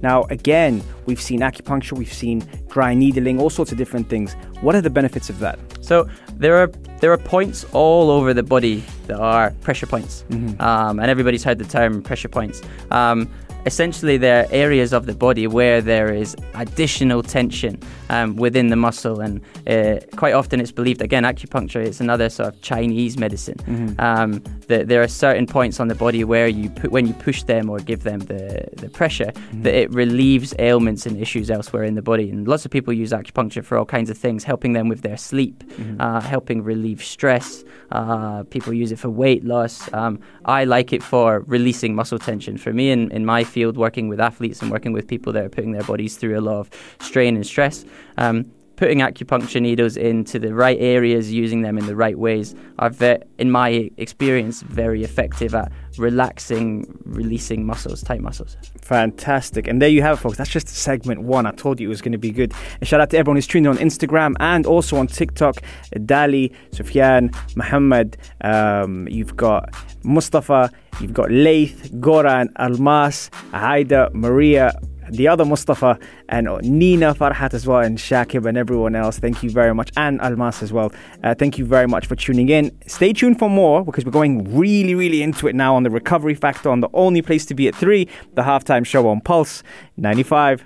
Now, 0.00 0.24
again, 0.24 0.82
we've 1.06 1.20
seen 1.20 1.40
acupuncture, 1.40 1.92
we've 1.92 2.12
seen 2.12 2.48
dry 2.68 2.94
needling, 2.94 3.40
all 3.40 3.50
sorts 3.50 3.72
of 3.72 3.78
different 3.78 4.08
things. 4.08 4.34
What 4.60 4.74
are 4.76 4.80
the 4.80 4.90
benefits 4.90 5.28
of 5.28 5.40
that? 5.40 5.58
So 5.80 6.08
there 6.34 6.56
are 6.56 6.68
there 7.00 7.12
are 7.12 7.18
points 7.18 7.64
all 7.72 8.10
over 8.10 8.34
the 8.34 8.42
body 8.42 8.84
that 9.06 9.18
are 9.18 9.50
pressure 9.62 9.86
points, 9.86 10.24
um, 10.60 11.00
and 11.00 11.10
everybody's 11.10 11.42
heard 11.42 11.58
the 11.58 11.64
term 11.64 12.02
pressure 12.02 12.28
points. 12.28 12.62
Um, 12.90 13.28
essentially, 13.66 14.16
they're 14.16 14.46
areas 14.50 14.92
of 14.92 15.06
the 15.06 15.14
body 15.14 15.46
where 15.46 15.80
there 15.80 16.12
is 16.14 16.36
additional 16.54 17.22
tension 17.22 17.80
um, 18.10 18.36
within 18.36 18.68
the 18.68 18.76
muscle, 18.76 19.20
and 19.20 19.40
uh, 19.66 20.00
quite 20.16 20.34
often 20.34 20.60
it's 20.60 20.72
believed 20.72 21.02
again 21.02 21.24
acupuncture 21.24 21.82
is 21.82 22.00
another 22.00 22.28
sort 22.30 22.54
of 22.54 22.60
Chinese 22.62 23.18
medicine. 23.18 23.96
Um, 23.98 24.42
that 24.68 24.88
there 24.88 25.02
are 25.02 25.08
certain 25.08 25.46
points 25.46 25.80
on 25.80 25.88
the 25.88 25.94
body 25.94 26.24
where 26.24 26.48
you 26.48 26.70
put 26.70 26.90
when 26.92 27.06
you 27.06 27.14
push 27.14 27.42
them 27.42 27.68
or 27.70 27.78
give 27.78 28.02
them 28.02 28.20
the 28.20 28.68
the 28.76 28.88
pressure 28.88 29.32
that 29.62 29.74
it 29.74 29.90
relieves 29.92 30.54
ailments 30.58 31.06
and 31.06 31.16
issues 31.20 31.50
elsewhere 31.50 31.84
in 31.84 31.94
the 31.94 32.02
body. 32.02 32.30
And 32.30 32.46
lots 32.46 32.64
of 32.64 32.70
people 32.70 32.92
use 32.92 33.12
acupuncture 33.12 33.64
for 33.64 33.76
all 33.78 33.84
kinds 33.84 34.10
of 34.10 34.18
things, 34.18 34.44
helping 34.44 34.72
them 34.72 34.88
with 34.88 35.02
their 35.02 35.16
sleep, 35.16 35.64
uh, 36.00 36.20
helping 36.20 36.62
relieve 36.62 37.02
stress. 37.02 37.64
Uh, 37.90 38.42
people 38.44 38.72
use 38.72 38.92
it 38.92 38.98
for 38.98 39.08
weight 39.08 39.44
loss. 39.44 39.90
Um, 39.92 40.20
I 40.44 40.64
like 40.64 40.92
it 40.92 41.02
for 41.02 41.40
releasing 41.46 41.94
muscle 41.94 42.18
tension. 42.18 42.58
For 42.58 42.72
me, 42.72 42.90
in, 42.90 43.10
in 43.10 43.24
my 43.24 43.44
field, 43.44 43.57
working 43.66 44.08
with 44.08 44.20
athletes 44.20 44.62
and 44.62 44.70
working 44.70 44.92
with 44.92 45.06
people 45.06 45.32
that 45.32 45.44
are 45.44 45.48
putting 45.48 45.72
their 45.72 45.82
bodies 45.82 46.16
through 46.16 46.38
a 46.38 46.40
lot 46.40 46.58
of 46.60 46.70
strain 47.00 47.36
and 47.36 47.46
stress, 47.46 47.84
um, 48.16 48.50
putting 48.78 49.00
acupuncture 49.00 49.60
needles 49.60 49.96
into 49.96 50.38
the 50.38 50.54
right 50.54 50.78
areas, 50.80 51.32
using 51.32 51.62
them 51.62 51.76
in 51.76 51.86
the 51.86 51.96
right 51.96 52.16
ways, 52.16 52.54
are, 52.78 52.90
ve- 52.90 53.18
in 53.38 53.50
my 53.50 53.90
experience, 53.96 54.62
very 54.62 55.02
effective 55.02 55.52
at 55.52 55.72
relaxing, 55.98 56.86
releasing 57.04 57.66
muscles, 57.66 58.04
tight 58.04 58.20
muscles. 58.20 58.56
Fantastic. 58.80 59.66
And 59.66 59.82
there 59.82 59.88
you 59.88 60.00
have 60.02 60.18
it, 60.18 60.20
folks. 60.20 60.38
That's 60.38 60.48
just 60.48 60.68
segment 60.68 61.22
one. 61.22 61.44
I 61.44 61.50
told 61.50 61.80
you 61.80 61.88
it 61.88 61.90
was 61.90 62.00
going 62.00 62.12
to 62.12 62.18
be 62.18 62.30
good. 62.30 62.52
And 62.78 62.88
shout 62.88 63.00
out 63.00 63.10
to 63.10 63.18
everyone 63.18 63.36
who's 63.36 63.48
tuned 63.48 63.66
in 63.66 63.72
on 63.72 63.78
Instagram 63.78 64.34
and 64.38 64.64
also 64.64 64.96
on 64.96 65.08
TikTok. 65.08 65.56
Dali, 65.96 66.54
Sufyan, 66.70 67.32
Muhammad. 67.56 68.16
Um, 68.42 69.08
you've 69.08 69.36
got 69.36 69.74
Mustafa. 70.04 70.70
You've 71.00 71.14
got 71.14 71.32
Laith, 71.32 71.90
Goran, 71.94 72.48
Almas, 72.56 73.30
Haida, 73.52 74.10
Maria, 74.14 74.72
the 75.10 75.28
other 75.28 75.44
Mustafa, 75.44 75.98
and 76.28 76.48
Nina 76.62 77.14
Farhat 77.14 77.54
as 77.54 77.66
well, 77.66 77.80
and 77.80 77.98
Shakib 77.98 78.46
and 78.46 78.56
everyone 78.56 78.94
else. 78.94 79.18
Thank 79.18 79.42
you 79.42 79.50
very 79.50 79.74
much. 79.74 79.90
And 79.96 80.20
Almas 80.20 80.62
as 80.62 80.72
well. 80.72 80.92
Uh, 81.22 81.34
thank 81.34 81.58
you 81.58 81.64
very 81.64 81.86
much 81.86 82.06
for 82.06 82.16
tuning 82.16 82.48
in. 82.48 82.76
Stay 82.86 83.12
tuned 83.12 83.38
for 83.38 83.50
more 83.50 83.84
because 83.84 84.04
we're 84.04 84.12
going 84.12 84.56
really, 84.56 84.94
really 84.94 85.22
into 85.22 85.48
it 85.48 85.54
now 85.54 85.74
on 85.74 85.82
the 85.82 85.90
recovery 85.90 86.34
factor 86.34 86.70
on 86.70 86.80
the 86.80 86.88
only 86.94 87.22
place 87.22 87.44
to 87.46 87.54
be 87.54 87.68
at 87.68 87.74
3, 87.74 88.08
the 88.34 88.42
halftime 88.42 88.84
show 88.84 89.08
on 89.08 89.20
Pulse 89.20 89.62
95. 89.96 90.64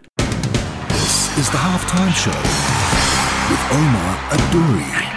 This 0.88 1.38
is 1.38 1.50
the 1.50 1.58
halftime 1.58 2.12
show 2.12 2.30
with 3.50 3.62
Omar 3.72 4.18
Al 4.30 4.52
Duri. 4.52 5.12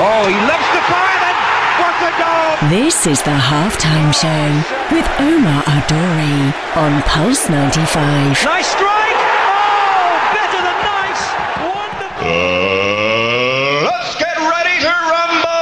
Oh, 0.00 0.28
he 0.28 0.38
loves 0.46 0.68
to 0.74 0.80
fire 0.86 1.18
then. 1.20 1.36
What 1.80 1.96
a 2.06 2.12
goal! 2.20 2.70
This 2.70 3.06
is 3.06 3.22
the 3.22 3.30
halftime 3.30 4.14
show 4.14 4.77
with 4.90 5.06
Omar 5.20 5.62
Al 5.66 5.82
Duri 5.86 6.52
on 6.76 7.02
Pulse 7.02 7.48
95. 7.50 8.44
Nice 8.44 8.66
strike. 8.66 9.18
Oh, 9.50 10.30
better 10.32 10.62
than 10.62 10.78
nice. 10.82 11.22
Wonderful. 11.60 12.26
Uh, 12.26 13.84
let's 13.84 14.16
get 14.16 14.36
ready 14.38 14.80
to 14.80 14.88
rumble! 15.12 15.58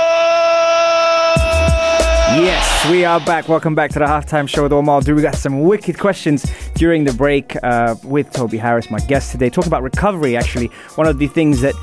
Yes, 2.45 2.88
we 2.90 3.04
are 3.04 3.18
back. 3.21 3.49
Welcome 3.49 3.75
back 3.75 3.90
to 3.92 3.99
the 3.99 4.04
halftime 4.06 4.49
show 4.49 4.62
with 4.62 4.73
Omar 4.73 5.00
Do 5.00 5.14
We 5.16 5.23
got 5.23 5.35
some 5.35 5.62
wicked 5.62 5.99
questions 5.99 6.45
during 6.75 7.02
the 7.04 7.12
break 7.12 7.56
uh, 7.64 7.97
with 8.04 8.30
Toby 8.33 8.59
Harris, 8.59 8.90
my 8.90 9.00
guest 9.00 9.33
today, 9.33 9.50
talking 9.50 9.68
about 9.68 9.83
recovery. 9.83 10.37
Actually, 10.37 10.68
one 10.95 11.09
of 11.09 11.18
the 11.18 11.26
things 11.26 11.61
that 11.62 11.75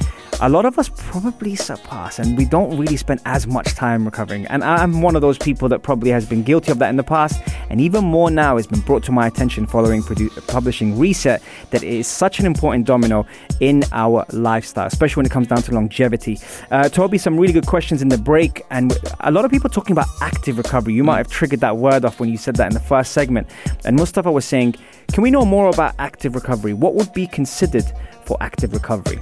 a 0.44 0.50
lot 0.50 0.66
of 0.66 0.78
us 0.78 0.90
probably 0.98 1.56
surpass, 1.56 2.20
and 2.20 2.38
we 2.38 2.44
don't 2.44 2.78
really 2.78 2.98
spend 2.98 3.22
as 3.24 3.48
much 3.48 3.76
time 3.76 4.04
recovering. 4.04 4.46
And 4.48 4.62
I'm 4.62 5.02
one 5.02 5.16
of 5.16 5.22
those 5.22 5.38
people 5.38 5.70
that 5.70 5.84
probably 5.84 6.10
has 6.10 6.26
been 6.26 6.44
guilty 6.44 6.70
of 6.70 6.80
that 6.80 6.90
in 6.90 6.98
the 6.98 7.04
past, 7.04 7.42
and 7.70 7.80
even 7.80 8.04
more 8.04 8.30
now 8.30 8.58
has 8.58 8.68
been 8.68 8.82
brought 8.82 9.04
to 9.04 9.14
my 9.14 9.26
attention 9.26 9.66
following 9.66 10.02
produ- 10.02 10.46
publishing 10.48 11.00
Reset 11.00 11.42
that 11.72 11.82
it 11.82 11.94
is 11.94 12.08
such 12.08 12.42
an 12.42 12.46
important 12.46 12.86
domino 12.86 13.26
in 13.62 13.86
our 13.94 14.26
lifestyle, 14.34 14.86
especially 14.86 15.22
when 15.22 15.28
it 15.28 15.32
comes 15.32 15.48
down 15.48 15.62
to 15.62 15.72
longevity. 15.74 16.38
Uh, 16.72 16.90
Toby, 16.90 17.18
some 17.18 17.40
really 17.40 17.54
good 17.54 17.66
questions 17.66 18.02
in 18.02 18.10
the 18.10 18.18
break, 18.18 18.64
and 18.70 18.98
a 19.22 19.32
lot 19.32 19.46
of 19.46 19.52
people 19.52 19.70
talking 19.70 19.94
about 19.94 20.08
active 20.20 20.58
recovery. 20.58 20.94
You 20.94 21.06
might 21.06 21.20
have 21.20 21.30
triggered 21.30 21.62
that 21.62 21.78
word 21.78 22.04
off 22.04 22.20
when 22.20 22.28
you 22.28 22.36
said 22.36 22.58
that 22.58 22.68
in 22.68 22.74
the 22.74 22.82
first 22.82 23.14
segment. 23.14 23.48
And 23.86 23.96
Mustafa 23.96 24.30
was 24.30 24.44
saying, 24.44 24.76
can 25.14 25.24
we 25.24 25.32
know 25.32 25.46
more 25.46 25.70
about 25.70 25.96
active 26.00 26.36
recovery? 26.36 26.74
What 26.74 26.96
would 26.96 27.14
be 27.14 27.28
considered 27.28 27.86
for 28.26 28.36
active 28.42 28.74
recovery? 28.74 29.20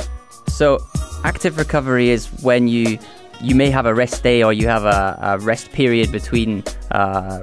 So, 0.48 0.80
active 1.24 1.58
recovery 1.58 2.10
is 2.10 2.28
when 2.44 2.68
you 2.68 2.98
you 3.42 3.56
may 3.56 3.72
have 3.72 3.88
a 3.88 3.94
rest 3.94 4.22
day 4.22 4.44
or 4.44 4.54
you 4.54 4.68
have 4.68 4.84
a, 4.86 5.18
a 5.22 5.40
rest 5.40 5.72
period 5.72 6.12
between 6.12 6.64
uh, 6.92 7.42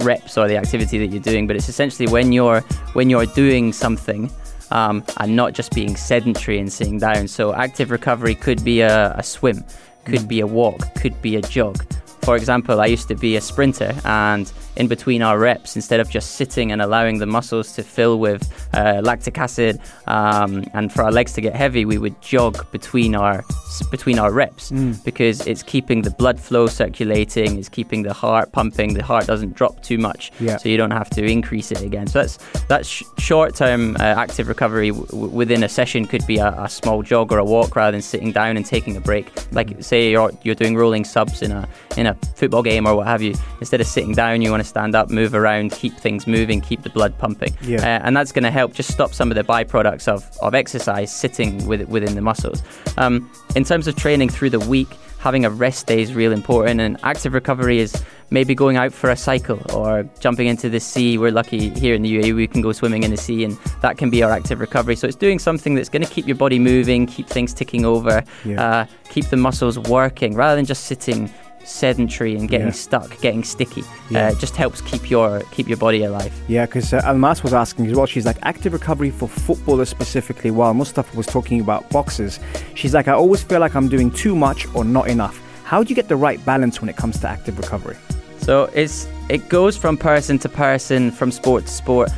reps 0.00 0.36
or 0.36 0.46
the 0.46 0.58
activity 0.58 0.98
that 0.98 1.06
you're 1.06 1.22
doing, 1.22 1.46
but 1.46 1.56
it's 1.56 1.68
essentially 1.68 2.06
when 2.10 2.32
you're 2.32 2.60
when 2.92 3.08
you're 3.08 3.26
doing 3.26 3.72
something 3.72 4.30
um, 4.70 5.02
and 5.16 5.34
not 5.34 5.54
just 5.54 5.72
being 5.74 5.96
sedentary 5.96 6.58
and 6.58 6.72
sitting 6.72 6.98
down. 6.98 7.28
So, 7.28 7.54
active 7.54 7.90
recovery 7.90 8.34
could 8.34 8.62
be 8.64 8.80
a, 8.80 9.12
a 9.12 9.22
swim, 9.22 9.64
could 10.04 10.28
be 10.28 10.40
a 10.40 10.46
walk, 10.46 10.94
could 10.96 11.20
be 11.22 11.36
a 11.36 11.42
jog. 11.42 11.84
For 12.28 12.36
example, 12.36 12.78
I 12.82 12.84
used 12.84 13.08
to 13.08 13.14
be 13.14 13.36
a 13.36 13.40
sprinter, 13.40 13.94
and 14.04 14.52
in 14.76 14.86
between 14.86 15.22
our 15.22 15.38
reps, 15.38 15.76
instead 15.76 15.98
of 15.98 16.10
just 16.10 16.32
sitting 16.32 16.70
and 16.72 16.82
allowing 16.82 17.20
the 17.20 17.24
muscles 17.26 17.72
to 17.72 17.82
fill 17.82 18.18
with 18.18 18.42
uh, 18.74 19.00
lactic 19.02 19.38
acid 19.38 19.80
um, 20.06 20.62
and 20.74 20.92
for 20.92 21.02
our 21.04 21.10
legs 21.10 21.32
to 21.32 21.40
get 21.40 21.56
heavy, 21.56 21.86
we 21.86 21.96
would 21.96 22.20
jog 22.20 22.70
between 22.70 23.14
our 23.14 23.42
between 23.90 24.18
our 24.18 24.30
reps 24.32 24.70
because 25.04 25.46
it's 25.46 25.62
keeping 25.62 26.02
the 26.02 26.10
blood 26.10 26.38
flow 26.38 26.66
circulating, 26.66 27.58
it's 27.58 27.68
keeping 27.70 28.02
the 28.02 28.12
heart 28.12 28.52
pumping. 28.52 28.92
The 28.92 29.02
heart 29.02 29.26
doesn't 29.26 29.54
drop 29.54 29.82
too 29.82 29.96
much, 29.96 30.30
Yeah. 30.38 30.58
so 30.58 30.68
you 30.68 30.76
don't 30.76 30.90
have 30.90 31.08
to 31.10 31.24
increase 31.24 31.72
it 31.72 31.80
again. 31.80 32.06
So 32.08 32.18
that's 32.20 32.36
that's 32.68 32.88
sh- 32.88 33.04
short-term 33.16 33.96
uh, 33.96 34.00
active 34.02 34.48
recovery 34.48 34.90
w- 34.90 35.06
w- 35.06 35.30
within 35.30 35.62
a 35.64 35.68
session 35.68 36.04
could 36.06 36.26
be 36.26 36.36
a, 36.38 36.48
a 36.62 36.68
small 36.68 37.02
jog 37.02 37.32
or 37.32 37.38
a 37.38 37.44
walk 37.44 37.74
rather 37.74 37.92
than 37.92 38.02
sitting 38.02 38.32
down 38.32 38.56
and 38.58 38.66
taking 38.66 38.96
a 38.98 39.00
break. 39.00 39.26
Like 39.52 39.82
say 39.82 40.10
you're 40.10 40.32
you're 40.42 40.54
doing 40.62 40.76
rolling 40.76 41.04
subs 41.06 41.40
in 41.40 41.52
a 41.52 41.66
in 41.96 42.06
a 42.06 42.17
football 42.36 42.62
game 42.62 42.86
or 42.86 42.94
what 42.94 43.06
have 43.06 43.22
you. 43.22 43.34
Instead 43.60 43.80
of 43.80 43.86
sitting 43.86 44.12
down, 44.12 44.42
you 44.42 44.50
want 44.50 44.62
to 44.62 44.68
stand 44.68 44.94
up, 44.94 45.10
move 45.10 45.34
around, 45.34 45.72
keep 45.72 45.94
things 45.94 46.26
moving, 46.26 46.60
keep 46.60 46.82
the 46.82 46.90
blood 46.90 47.16
pumping. 47.18 47.56
Yeah. 47.62 47.78
Uh, 47.78 48.06
and 48.06 48.16
that's 48.16 48.32
going 48.32 48.44
to 48.44 48.50
help 48.50 48.72
just 48.72 48.92
stop 48.92 49.12
some 49.14 49.30
of 49.30 49.34
the 49.36 49.44
byproducts 49.44 50.08
of, 50.08 50.28
of 50.42 50.54
exercise 50.54 51.14
sitting 51.14 51.66
with, 51.66 51.88
within 51.88 52.14
the 52.14 52.22
muscles. 52.22 52.62
Um, 52.96 53.30
in 53.56 53.64
terms 53.64 53.88
of 53.88 53.96
training 53.96 54.28
through 54.28 54.50
the 54.50 54.60
week, 54.60 54.88
having 55.18 55.44
a 55.44 55.50
rest 55.50 55.86
day 55.88 56.00
is 56.00 56.14
real 56.14 56.30
important, 56.32 56.80
and 56.80 56.96
active 57.02 57.32
recovery 57.34 57.80
is 57.80 58.04
maybe 58.30 58.54
going 58.54 58.76
out 58.76 58.92
for 58.92 59.10
a 59.10 59.16
cycle 59.16 59.60
or 59.74 60.04
jumping 60.20 60.46
into 60.46 60.68
the 60.68 60.78
sea. 60.78 61.18
We're 61.18 61.32
lucky 61.32 61.70
here 61.70 61.94
in 61.94 62.02
the 62.02 62.20
UAE, 62.20 62.36
we 62.36 62.46
can 62.46 62.60
go 62.62 62.70
swimming 62.70 63.02
in 63.02 63.10
the 63.10 63.16
sea, 63.16 63.42
and 63.42 63.58
that 63.80 63.98
can 63.98 64.10
be 64.10 64.22
our 64.22 64.30
active 64.30 64.60
recovery. 64.60 64.94
So 64.94 65.08
it's 65.08 65.16
doing 65.16 65.40
something 65.40 65.74
that's 65.74 65.88
going 65.88 66.02
to 66.04 66.08
keep 66.08 66.28
your 66.28 66.36
body 66.36 66.60
moving, 66.60 67.06
keep 67.06 67.26
things 67.26 67.52
ticking 67.52 67.84
over, 67.84 68.22
Yeah. 68.44 68.62
uh, 68.64 68.86
keep 69.10 69.24
the 69.26 69.36
muscles 69.36 69.76
working 69.76 70.34
rather 70.36 70.54
than 70.54 70.66
just 70.66 70.84
sitting 70.84 71.28
sedentary 71.68 72.34
and 72.34 72.48
getting 72.48 72.68
Yeah. 72.68 72.72
stuck, 72.72 73.20
getting 73.20 73.44
sticky. 73.44 73.84
Yeah. 74.10 74.26
Uh, 74.28 74.30
it 74.32 74.38
just 74.38 74.56
helps 74.56 74.80
keep 74.80 75.10
your 75.10 75.40
keep 75.52 75.68
your 75.68 75.76
body 75.76 76.02
alive. 76.04 76.32
Yeah, 76.48 76.66
because 76.66 76.92
uh, 76.92 77.02
Almas 77.04 77.42
was 77.42 77.52
asking 77.52 77.86
as 77.86 77.94
well. 77.96 78.06
She's 78.06 78.26
like, 78.26 78.38
active 78.42 78.72
recovery 78.72 79.10
for 79.10 79.28
footballers 79.28 79.88
specifically, 79.88 80.50
while 80.50 80.74
Mustafa 80.74 81.16
was 81.16 81.26
talking 81.26 81.60
about 81.60 81.88
boxers. 81.90 82.40
She's 82.74 82.94
like, 82.94 83.08
I 83.08 83.12
always 83.12 83.42
feel 83.42 83.60
like 83.60 83.74
I'm 83.76 83.88
doing 83.88 84.10
too 84.10 84.34
much 84.34 84.66
or 84.74 84.84
not 84.84 85.08
enough. 85.08 85.40
How 85.64 85.82
do 85.82 85.88
you 85.90 85.94
get 85.94 86.08
the 86.08 86.16
right 86.16 86.42
balance 86.46 86.80
when 86.80 86.88
it 86.88 86.96
comes 86.96 87.20
to 87.20 87.28
active 87.28 87.58
recovery? 87.58 87.96
So 88.38 88.70
it's 88.74 89.06
it 89.28 89.48
goes 89.50 89.76
from 89.76 89.96
person 89.98 90.38
to 90.38 90.48
person, 90.48 91.10
from 91.10 91.30
sport 91.30 91.66
to 91.66 91.72
sport. 91.72 92.10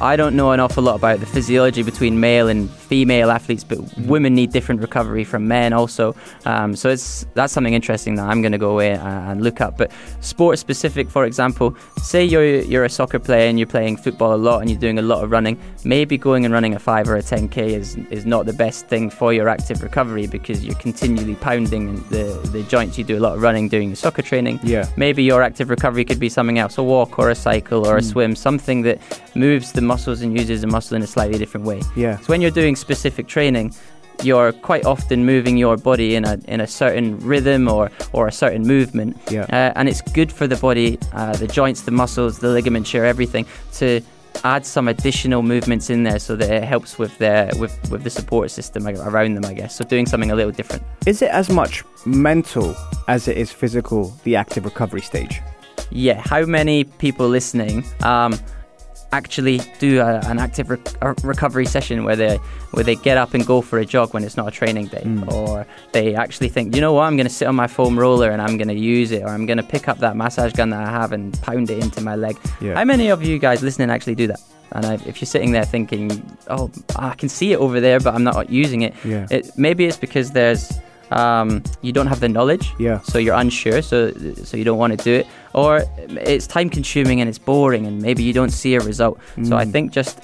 I 0.00 0.14
don't 0.14 0.36
know 0.36 0.52
an 0.52 0.60
awful 0.60 0.84
lot 0.84 0.94
about 0.94 1.18
the 1.18 1.26
physiology 1.26 1.82
between 1.82 2.20
male 2.20 2.46
and 2.46 2.70
female 2.70 3.32
athletes, 3.32 3.64
but 3.64 3.78
mm-hmm. 3.78 4.06
women 4.06 4.32
need 4.32 4.52
different 4.52 4.80
recovery 4.80 5.24
from 5.24 5.48
men 5.48 5.72
also. 5.72 6.14
Um, 6.46 6.76
so 6.76 6.88
it's 6.88 7.26
that's 7.34 7.52
something 7.52 7.74
interesting 7.74 8.14
that 8.14 8.26
I'm 8.26 8.40
going 8.40 8.52
to 8.52 8.58
go 8.58 8.70
away 8.70 8.92
and, 8.92 9.02
and 9.02 9.42
look 9.42 9.60
up. 9.60 9.76
But 9.76 9.90
sport 10.20 10.60
specific, 10.60 11.10
for 11.10 11.24
example, 11.24 11.76
say 12.00 12.24
you're 12.24 12.60
you're 12.60 12.84
a 12.84 12.88
soccer 12.88 13.18
player 13.18 13.48
and 13.48 13.58
you're 13.58 13.66
playing 13.66 13.96
football 13.96 14.34
a 14.34 14.36
lot 14.36 14.60
and 14.60 14.70
you're 14.70 14.78
doing 14.78 15.00
a 15.00 15.02
lot 15.02 15.24
of 15.24 15.32
running. 15.32 15.58
Maybe 15.84 16.16
going 16.16 16.44
and 16.44 16.54
running 16.54 16.74
a 16.74 16.78
five 16.78 17.08
or 17.08 17.16
a 17.16 17.22
10k 17.22 17.56
is 17.56 17.96
is 18.10 18.24
not 18.24 18.46
the 18.46 18.52
best 18.52 18.86
thing 18.86 19.10
for 19.10 19.32
your 19.32 19.48
active 19.48 19.82
recovery 19.82 20.28
because 20.28 20.64
you're 20.64 20.76
continually 20.76 21.34
pounding 21.34 22.04
the 22.10 22.38
the 22.52 22.62
joints. 22.64 22.98
You 22.98 23.04
do 23.04 23.18
a 23.18 23.24
lot 23.26 23.34
of 23.34 23.42
running 23.42 23.68
doing 23.68 23.88
your 23.88 23.96
soccer 23.96 24.22
training. 24.22 24.60
Yeah. 24.62 24.88
Maybe 24.96 25.24
your 25.24 25.42
active 25.42 25.70
recovery 25.70 26.04
could 26.04 26.20
be 26.20 26.28
something 26.28 26.58
else, 26.60 26.78
a 26.78 26.84
walk 26.84 27.18
or 27.18 27.30
a 27.30 27.34
cycle 27.34 27.84
or 27.84 27.96
a 27.96 28.00
mm. 28.00 28.12
swim, 28.12 28.36
something 28.36 28.82
that 28.82 29.00
moves 29.34 29.72
the 29.72 29.87
muscles 29.92 30.20
and 30.22 30.30
uses 30.38 30.60
the 30.60 30.70
muscle 30.76 30.96
in 30.96 31.02
a 31.02 31.06
slightly 31.16 31.38
different 31.38 31.66
way. 31.66 31.80
Yeah. 31.96 32.18
So 32.18 32.26
when 32.32 32.40
you're 32.42 32.58
doing 32.62 32.76
specific 32.76 33.26
training, 33.26 33.74
you're 34.22 34.52
quite 34.52 34.84
often 34.84 35.24
moving 35.24 35.56
your 35.56 35.76
body 35.76 36.08
in 36.16 36.24
a 36.24 36.34
in 36.54 36.60
a 36.60 36.66
certain 36.66 37.18
rhythm 37.32 37.68
or 37.68 37.90
or 38.12 38.22
a 38.28 38.32
certain 38.32 38.62
movement. 38.74 39.16
Yeah. 39.30 39.46
Uh, 39.58 39.78
and 39.78 39.88
it's 39.88 40.02
good 40.18 40.30
for 40.38 40.46
the 40.46 40.56
body, 40.56 40.98
uh, 41.12 41.34
the 41.36 41.50
joints, 41.58 41.80
the 41.82 41.96
muscles, 42.02 42.38
the 42.38 42.48
ligamentature, 42.48 43.04
everything 43.14 43.46
to 43.80 44.00
add 44.44 44.64
some 44.64 44.86
additional 44.94 45.42
movements 45.42 45.90
in 45.90 46.04
there 46.04 46.18
so 46.18 46.36
that 46.36 46.50
it 46.50 46.64
helps 46.74 46.98
with 46.98 47.16
their 47.18 47.50
with 47.62 47.74
with 47.90 48.02
the 48.02 48.10
support 48.10 48.50
system 48.50 48.86
around 48.86 49.34
them, 49.36 49.44
I 49.44 49.54
guess. 49.54 49.76
So 49.76 49.84
doing 49.84 50.06
something 50.06 50.30
a 50.30 50.34
little 50.40 50.56
different. 50.60 50.82
Is 51.06 51.22
it 51.22 51.30
as 51.30 51.48
much 51.48 51.84
mental 52.04 52.74
as 53.06 53.28
it 53.28 53.36
is 53.36 53.50
physical, 53.52 54.00
the 54.24 54.36
active 54.36 54.64
recovery 54.64 55.02
stage? 55.02 55.40
yeah, 55.90 56.20
how 56.24 56.44
many 56.44 56.84
people 56.84 57.28
listening 57.28 57.84
um, 58.02 58.38
actually 59.12 59.60
do 59.78 60.00
a, 60.00 60.20
an 60.26 60.38
active 60.38 60.70
a 60.70 61.14
recovery 61.22 61.66
session 61.66 62.04
where 62.04 62.16
they 62.16 62.36
where 62.72 62.84
they 62.84 62.94
get 62.96 63.16
up 63.16 63.34
and 63.34 63.46
go 63.46 63.60
for 63.62 63.78
a 63.78 63.84
jog 63.84 64.12
when 64.12 64.22
it's 64.22 64.36
not 64.36 64.48
a 64.48 64.50
training 64.50 64.86
day, 64.88 65.02
hmm. 65.02 65.28
or 65.30 65.66
they 65.92 66.14
actually 66.14 66.48
think, 66.48 66.74
you 66.74 66.80
know 66.80 66.92
what, 66.92 67.04
I'm 67.04 67.16
going 67.16 67.26
to 67.26 67.32
sit 67.32 67.48
on 67.48 67.54
my 67.56 67.66
foam 67.66 67.98
roller 67.98 68.30
and 68.30 68.42
I'm 68.42 68.58
going 68.58 68.68
to 68.68 68.74
use 68.74 69.10
it, 69.10 69.22
or 69.22 69.28
I'm 69.28 69.46
going 69.46 69.56
to 69.56 69.62
pick 69.62 69.88
up 69.88 69.98
that 69.98 70.16
massage 70.16 70.52
gun 70.52 70.70
that 70.70 70.86
I 70.86 70.90
have 70.90 71.12
and 71.12 71.40
pound 71.40 71.70
it 71.70 71.82
into 71.82 72.00
my 72.02 72.14
leg. 72.16 72.36
Yeah. 72.60 72.74
How 72.74 72.84
many 72.84 73.08
of 73.08 73.22
you 73.22 73.38
guys 73.38 73.62
listening 73.62 73.90
actually 73.90 74.16
do 74.16 74.26
that? 74.26 74.40
And 74.72 74.84
I, 74.84 74.94
if 75.06 75.20
you're 75.20 75.26
sitting 75.26 75.52
there 75.52 75.64
thinking, 75.64 76.22
oh, 76.48 76.70
I 76.96 77.14
can 77.14 77.30
see 77.30 77.52
it 77.52 77.56
over 77.56 77.80
there, 77.80 78.00
but 78.00 78.14
I'm 78.14 78.24
not 78.24 78.50
using 78.50 78.82
it, 78.82 78.94
Yeah. 79.04 79.26
it 79.30 79.50
maybe 79.56 79.86
it's 79.86 79.96
because 79.96 80.32
there's 80.32 80.70
um, 81.10 81.62
you 81.82 81.92
don't 81.92 82.06
have 82.06 82.20
the 82.20 82.28
knowledge, 82.28 82.72
Yeah. 82.78 83.00
so 83.00 83.18
you're 83.18 83.34
unsure, 83.36 83.82
so 83.82 84.12
so 84.44 84.56
you 84.56 84.64
don't 84.64 84.78
want 84.78 84.98
to 84.98 85.04
do 85.04 85.14
it, 85.20 85.26
or 85.54 85.82
it's 86.08 86.46
time 86.46 86.68
consuming 86.70 87.20
and 87.20 87.28
it's 87.28 87.38
boring, 87.38 87.86
and 87.86 88.00
maybe 88.02 88.22
you 88.22 88.32
don't 88.32 88.50
see 88.52 88.74
a 88.74 88.80
result. 88.80 89.18
So 89.36 89.52
Mm. 89.56 89.56
I 89.56 89.64
think 89.64 89.92
just 89.92 90.18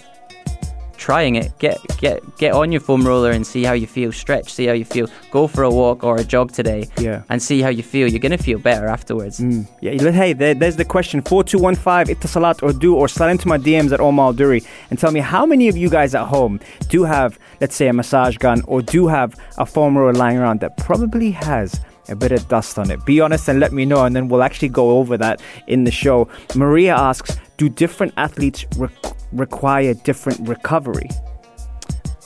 trying 1.05 1.35
it, 1.43 1.51
get 1.59 1.77
get 2.05 2.17
get 2.43 2.53
on 2.61 2.73
your 2.75 2.81
foam 2.81 3.03
roller 3.11 3.31
and 3.37 3.45
see 3.53 3.63
how 3.69 3.75
you 3.83 3.87
feel. 3.87 4.11
Stretch, 4.13 4.49
see 4.57 4.67
how 4.71 4.73
you 4.83 4.85
feel. 4.97 5.07
Go 5.37 5.43
for 5.55 5.63
a 5.65 5.71
walk 5.81 5.99
or 6.09 6.15
a 6.17 6.25
jog 6.35 6.49
today, 6.61 6.83
Yeah. 7.07 7.23
and 7.31 7.39
see 7.49 7.59
how 7.65 7.69
you 7.79 7.83
feel. 7.93 8.07
You're 8.11 8.25
gonna 8.29 8.39
feel 8.51 8.59
better 8.71 8.87
afterwards. 8.97 9.37
Mm. 9.41 9.67
Yeah, 9.85 9.93
you- 9.93 10.13
hey, 10.23 10.33
there, 10.33 10.55
there's 10.61 10.77
the 10.83 10.89
question 10.97 11.21
4215 11.23 12.15
Etisalat 12.15 12.63
or 12.63 12.73
do 12.73 12.91
or 13.01 13.07
slide 13.09 13.33
into 13.37 13.49
my 13.49 13.59
DMs 13.59 13.93
at 13.93 14.01
Omar 14.01 14.33
Duri 14.33 14.63
and 14.91 14.99
tell 14.99 15.13
me 15.13 15.21
how 15.21 15.45
many 15.53 15.69
of 15.69 15.77
you 15.77 15.89
guys 15.99 16.15
at 16.15 16.27
home 16.37 16.59
do 16.89 17.05
have, 17.05 17.39
let's 17.61 17.77
say, 17.81 17.87
a 17.89 17.93
massage 17.93 18.37
gun 18.39 18.63
or 18.67 18.81
do 18.83 19.01
have 19.09 19.35
a 19.59 19.67
foam 19.67 19.97
roller 19.99 20.15
lying 20.25 20.39
around 20.39 20.61
that 20.61 20.73
probably 20.89 21.31
has 21.33 21.81
a 22.11 22.15
bit 22.15 22.33
of 22.33 22.47
dust 22.49 22.79
on 22.79 22.91
it. 22.91 22.99
Be 23.07 23.21
honest 23.25 23.49
and 23.49 23.59
let 23.61 23.73
me 23.73 23.85
know, 23.87 24.05
and 24.05 24.15
then 24.15 24.29
we'll 24.29 24.43
actually 24.43 24.69
go 24.83 24.87
over 24.99 25.17
that 25.17 25.41
in 25.67 25.85
the 25.85 25.91
show. 25.91 26.29
Maria 26.55 26.95
asks 26.95 27.31
Do 27.57 27.69
different 27.69 28.13
athletes 28.17 28.67
re- 28.77 28.89
require 29.33 29.95
different 29.95 30.49
recovery? 30.49 31.09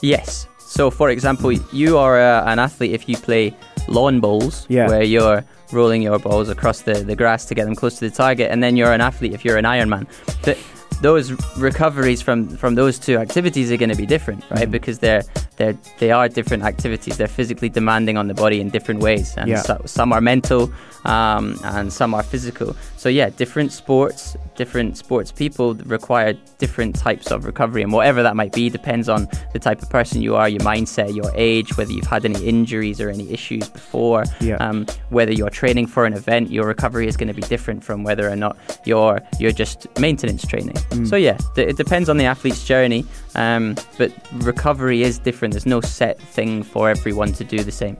Yes. 0.01 0.47
So, 0.59 0.89
for 0.91 1.09
example, 1.09 1.51
you 1.51 1.97
are 1.97 2.19
uh, 2.19 2.45
an 2.45 2.59
athlete 2.59 2.91
if 2.91 3.09
you 3.09 3.17
play 3.17 3.53
lawn 3.87 4.19
bowls, 4.19 4.65
Yeah. 4.69 4.87
where 4.87 5.03
you're 5.03 5.43
rolling 5.71 6.01
your 6.01 6.19
balls 6.19 6.49
across 6.49 6.81
the, 6.81 6.93
the 7.03 7.15
grass 7.15 7.45
to 7.45 7.55
get 7.55 7.65
them 7.65 7.75
close 7.75 7.99
to 7.99 8.09
the 8.09 8.15
target, 8.15 8.51
and 8.51 8.63
then 8.63 8.75
you're 8.77 8.91
an 8.93 9.01
athlete 9.01 9.33
if 9.33 9.43
you're 9.43 9.57
an 9.57 9.65
Ironman. 9.65 10.07
Th- 10.43 10.57
those 11.01 11.31
recoveries 11.57 12.21
from, 12.21 12.49
from 12.57 12.75
those 12.75 12.99
two 12.99 13.17
activities 13.17 13.71
are 13.71 13.77
going 13.77 13.89
to 13.89 13.95
be 13.95 14.05
different, 14.05 14.43
right? 14.51 14.67
Mm. 14.67 14.71
Because 14.71 14.99
they're 14.99 15.23
they're 15.55 15.77
they 15.97 16.11
are 16.11 16.27
different 16.27 16.63
activities. 16.63 17.15
They're 17.17 17.27
physically 17.27 17.69
demanding 17.69 18.17
on 18.17 18.27
the 18.27 18.33
body 18.33 18.59
in 18.59 18.69
different 18.69 18.99
ways, 18.99 19.33
and 19.37 19.47
Yeah. 19.49 19.61
so, 19.61 19.81
some 19.85 20.11
are 20.11 20.19
mental, 20.21 20.69
um, 21.05 21.57
and 21.63 21.91
some 21.93 22.13
are 22.13 22.21
physical. 22.23 22.75
So 22.99 23.07
yeah, 23.07 23.29
different 23.29 23.71
sports, 23.71 24.35
different 24.57 24.97
sports 24.97 25.31
people 25.31 25.73
require 25.85 26.33
different 26.57 26.97
types 26.97 27.31
of 27.31 27.45
recovery, 27.45 27.81
and 27.81 27.93
whatever 27.93 28.21
that 28.23 28.35
might 28.35 28.51
be 28.51 28.69
depends 28.69 29.07
on 29.07 29.25
the 29.53 29.59
type 29.59 29.81
of 29.81 29.89
person 29.89 30.21
you 30.21 30.35
are, 30.35 30.49
your 30.49 30.59
mindset, 30.59 31.15
your 31.15 31.31
age, 31.33 31.77
whether 31.77 31.93
you've 31.93 32.07
had 32.07 32.25
any 32.25 32.43
injuries 32.45 32.99
or 32.99 33.09
any 33.09 33.31
issues 33.31 33.69
before, 33.69 34.25
Yeah. 34.41 34.57
um, 34.57 34.85
whether 35.11 35.31
you're 35.31 35.49
training 35.49 35.87
for 35.87 36.05
an 36.05 36.11
event, 36.11 36.51
your 36.51 36.67
recovery 36.67 37.07
is 37.07 37.15
going 37.15 37.29
to 37.29 37.33
be 37.33 37.43
different 37.43 37.85
from 37.85 38.03
whether 38.03 38.29
or 38.29 38.35
not 38.35 38.57
you're 38.83 39.21
you're 39.39 39.53
just 39.53 39.87
maintenance 39.97 40.45
training. 40.45 40.75
So 41.05 41.15
yeah, 41.15 41.37
it 41.55 41.77
depends 41.77 42.09
on 42.09 42.17
the 42.17 42.25
athlete's 42.25 42.65
journey, 42.65 43.05
um, 43.35 43.75
but 43.97 44.11
recovery 44.33 45.03
is 45.03 45.19
different. 45.19 45.53
There's 45.53 45.65
no 45.65 45.79
set 45.79 46.19
thing 46.19 46.63
for 46.63 46.89
everyone 46.89 47.31
to 47.39 47.45
do 47.45 47.63
the 47.63 47.71
same. 47.71 47.95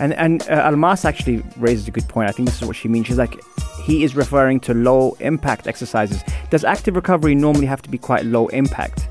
And 0.00 0.12
and 0.14 0.42
uh, 0.48 0.62
Almas 0.64 1.04
actually 1.04 1.42
raises 1.56 1.86
a 1.88 1.90
good 1.90 2.08
point. 2.08 2.28
I 2.28 2.32
think 2.32 2.48
this 2.48 2.60
is 2.60 2.66
what 2.66 2.76
she 2.76 2.88
means. 2.88 3.06
She's 3.06 3.18
like, 3.18 3.36
he 3.84 4.02
is 4.04 4.16
referring 4.16 4.60
to 4.60 4.74
low 4.74 5.16
impact 5.20 5.66
exercises. 5.66 6.22
Does 6.50 6.64
active 6.64 6.96
recovery 6.96 7.34
normally 7.34 7.66
have 7.66 7.82
to 7.82 7.90
be 7.90 7.98
quite 7.98 8.24
low 8.24 8.48
impact? 8.48 9.08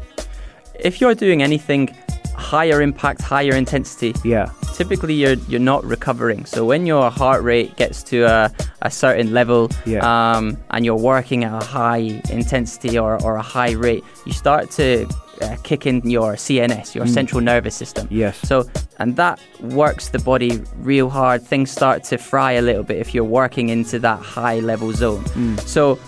If 0.80 1.00
you're 1.00 1.16
doing 1.16 1.42
anything 1.42 1.90
higher 2.36 2.82
impact, 2.82 3.22
higher 3.22 3.54
intensity, 3.56 4.14
Yeah. 4.24 4.50
typically 4.74 5.14
you're 5.14 5.36
you're 5.48 5.60
not 5.74 5.84
recovering. 5.86 6.46
So 6.46 6.66
when 6.66 6.86
your 6.86 7.10
heart 7.12 7.44
rate 7.44 7.76
gets 7.78 8.04
to 8.04 8.24
a, 8.24 8.52
a 8.82 8.90
certain 8.92 9.32
level 9.34 9.70
Yeah. 9.86 10.02
um, 10.04 10.58
and 10.72 10.84
you're 10.84 10.98
working 11.14 11.44
at 11.46 11.54
a 11.62 11.66
high 11.66 12.22
intensity 12.30 12.98
or, 12.98 13.22
or 13.24 13.36
a 13.36 13.42
high 13.42 13.72
rate, 13.74 14.04
you 14.26 14.34
start 14.34 14.72
to 14.72 15.08
uh, 15.42 15.56
kick 15.64 15.86
in 15.86 16.08
your 16.10 16.34
CNS, 16.34 16.96
your 16.96 17.06
mm. 17.06 17.14
central 17.14 17.42
nervous 17.42 17.76
system. 17.76 18.08
Yes. 18.12 18.38
So 18.40 18.66
and 19.00 19.16
that 19.16 19.40
works 19.62 20.10
the 20.10 20.20
body 20.20 20.62
real 20.78 21.10
hard. 21.10 21.42
Things 21.42 21.72
start 21.72 22.04
to 22.06 22.18
fry 22.18 22.54
a 22.54 22.62
little 22.62 22.84
bit 22.84 22.98
if 22.98 23.14
you're 23.14 23.24
working 23.24 23.70
into 23.70 24.00
that 24.00 24.20
high 24.20 24.60
level 24.60 24.94
zone. 24.94 25.24
Mm. 25.24 25.60
So 25.62 26.00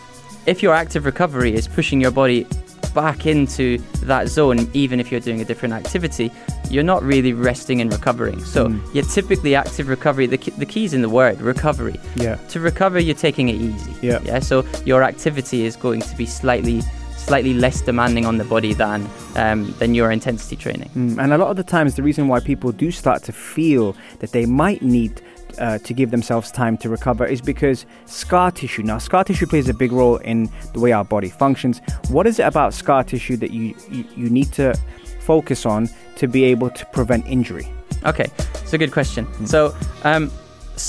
if 0.45 0.61
your 0.61 0.73
active 0.73 1.05
recovery 1.05 1.53
is 1.53 1.67
pushing 1.67 1.99
your 1.99 2.11
body 2.11 2.45
back 2.93 3.25
into 3.25 3.77
that 4.03 4.29
zone, 4.29 4.69
even 4.73 4.99
if 4.99 5.11
you're 5.11 5.19
doing 5.19 5.41
a 5.41 5.45
different 5.45 5.73
activity, 5.73 6.31
you're 6.69 6.83
not 6.83 7.03
really 7.03 7.33
resting 7.33 7.81
and 7.81 7.91
recovering. 7.91 8.43
So 8.43 8.67
mm. 8.67 8.95
you're 8.95 9.05
typically 9.05 9.55
active 9.55 9.89
recovery. 9.89 10.27
The, 10.27 10.37
key, 10.37 10.51
the 10.51 10.65
key's 10.65 10.93
in 10.93 11.01
the 11.01 11.09
word 11.09 11.41
recovery. 11.41 11.99
Yeah. 12.15 12.35
To 12.35 12.59
recover, 12.59 12.99
you're 12.99 13.15
taking 13.15 13.49
it 13.49 13.55
easy. 13.55 13.93
Yeah. 14.01 14.19
Yeah. 14.23 14.39
So 14.39 14.65
your 14.85 15.03
activity 15.03 15.65
is 15.65 15.75
going 15.75 16.01
to 16.01 16.15
be 16.15 16.25
slightly, 16.25 16.81
slightly 17.25 17.53
less 17.53 17.81
demanding 17.81 18.25
on 18.25 18.37
the 18.37 18.43
body 18.43 18.73
than 18.73 19.07
um, 19.35 19.73
than 19.79 19.95
your 19.95 20.11
intensity 20.11 20.55
training. 20.55 20.89
Mm, 20.95 21.17
And 21.21 21.33
a 21.33 21.37
lot 21.37 21.49
of 21.49 21.57
the 21.57 21.63
times, 21.63 21.95
the 21.95 22.03
reason 22.03 22.27
why 22.27 22.39
people 22.39 22.71
do 22.71 22.91
start 22.91 23.23
to 23.23 23.33
feel 23.33 23.95
that 24.19 24.31
they 24.31 24.45
might 24.45 24.81
need 24.81 25.21
uh, 25.59 25.77
to 25.79 25.93
give 25.93 26.11
themselves 26.11 26.51
time 26.51 26.77
to 26.77 26.89
recover 26.89 27.25
is 27.25 27.41
because 27.41 27.85
scar 28.05 28.51
tissue. 28.51 28.83
Now, 28.83 28.99
scar 28.99 29.23
tissue 29.23 29.47
plays 29.47 29.69
a 29.69 29.73
big 29.73 29.91
role 29.91 30.17
in 30.17 30.49
the 30.73 30.79
way 30.79 30.91
our 30.91 31.05
body 31.05 31.29
functions. 31.29 31.81
What 32.09 32.27
is 32.27 32.39
it 32.39 32.43
about 32.43 32.73
scar 32.73 33.03
tissue 33.03 33.37
that 33.37 33.51
you, 33.51 33.73
you, 33.89 34.05
you 34.15 34.29
need 34.29 34.51
to 34.53 34.73
focus 35.21 35.65
on 35.65 35.89
to 36.17 36.27
be 36.27 36.43
able 36.43 36.69
to 36.69 36.85
prevent 36.87 37.25
injury? 37.27 37.67
Okay, 38.05 38.27
it's 38.61 38.73
a 38.73 38.77
good 38.77 38.91
question. 38.91 39.25
So, 39.47 39.75
um, 40.03 40.31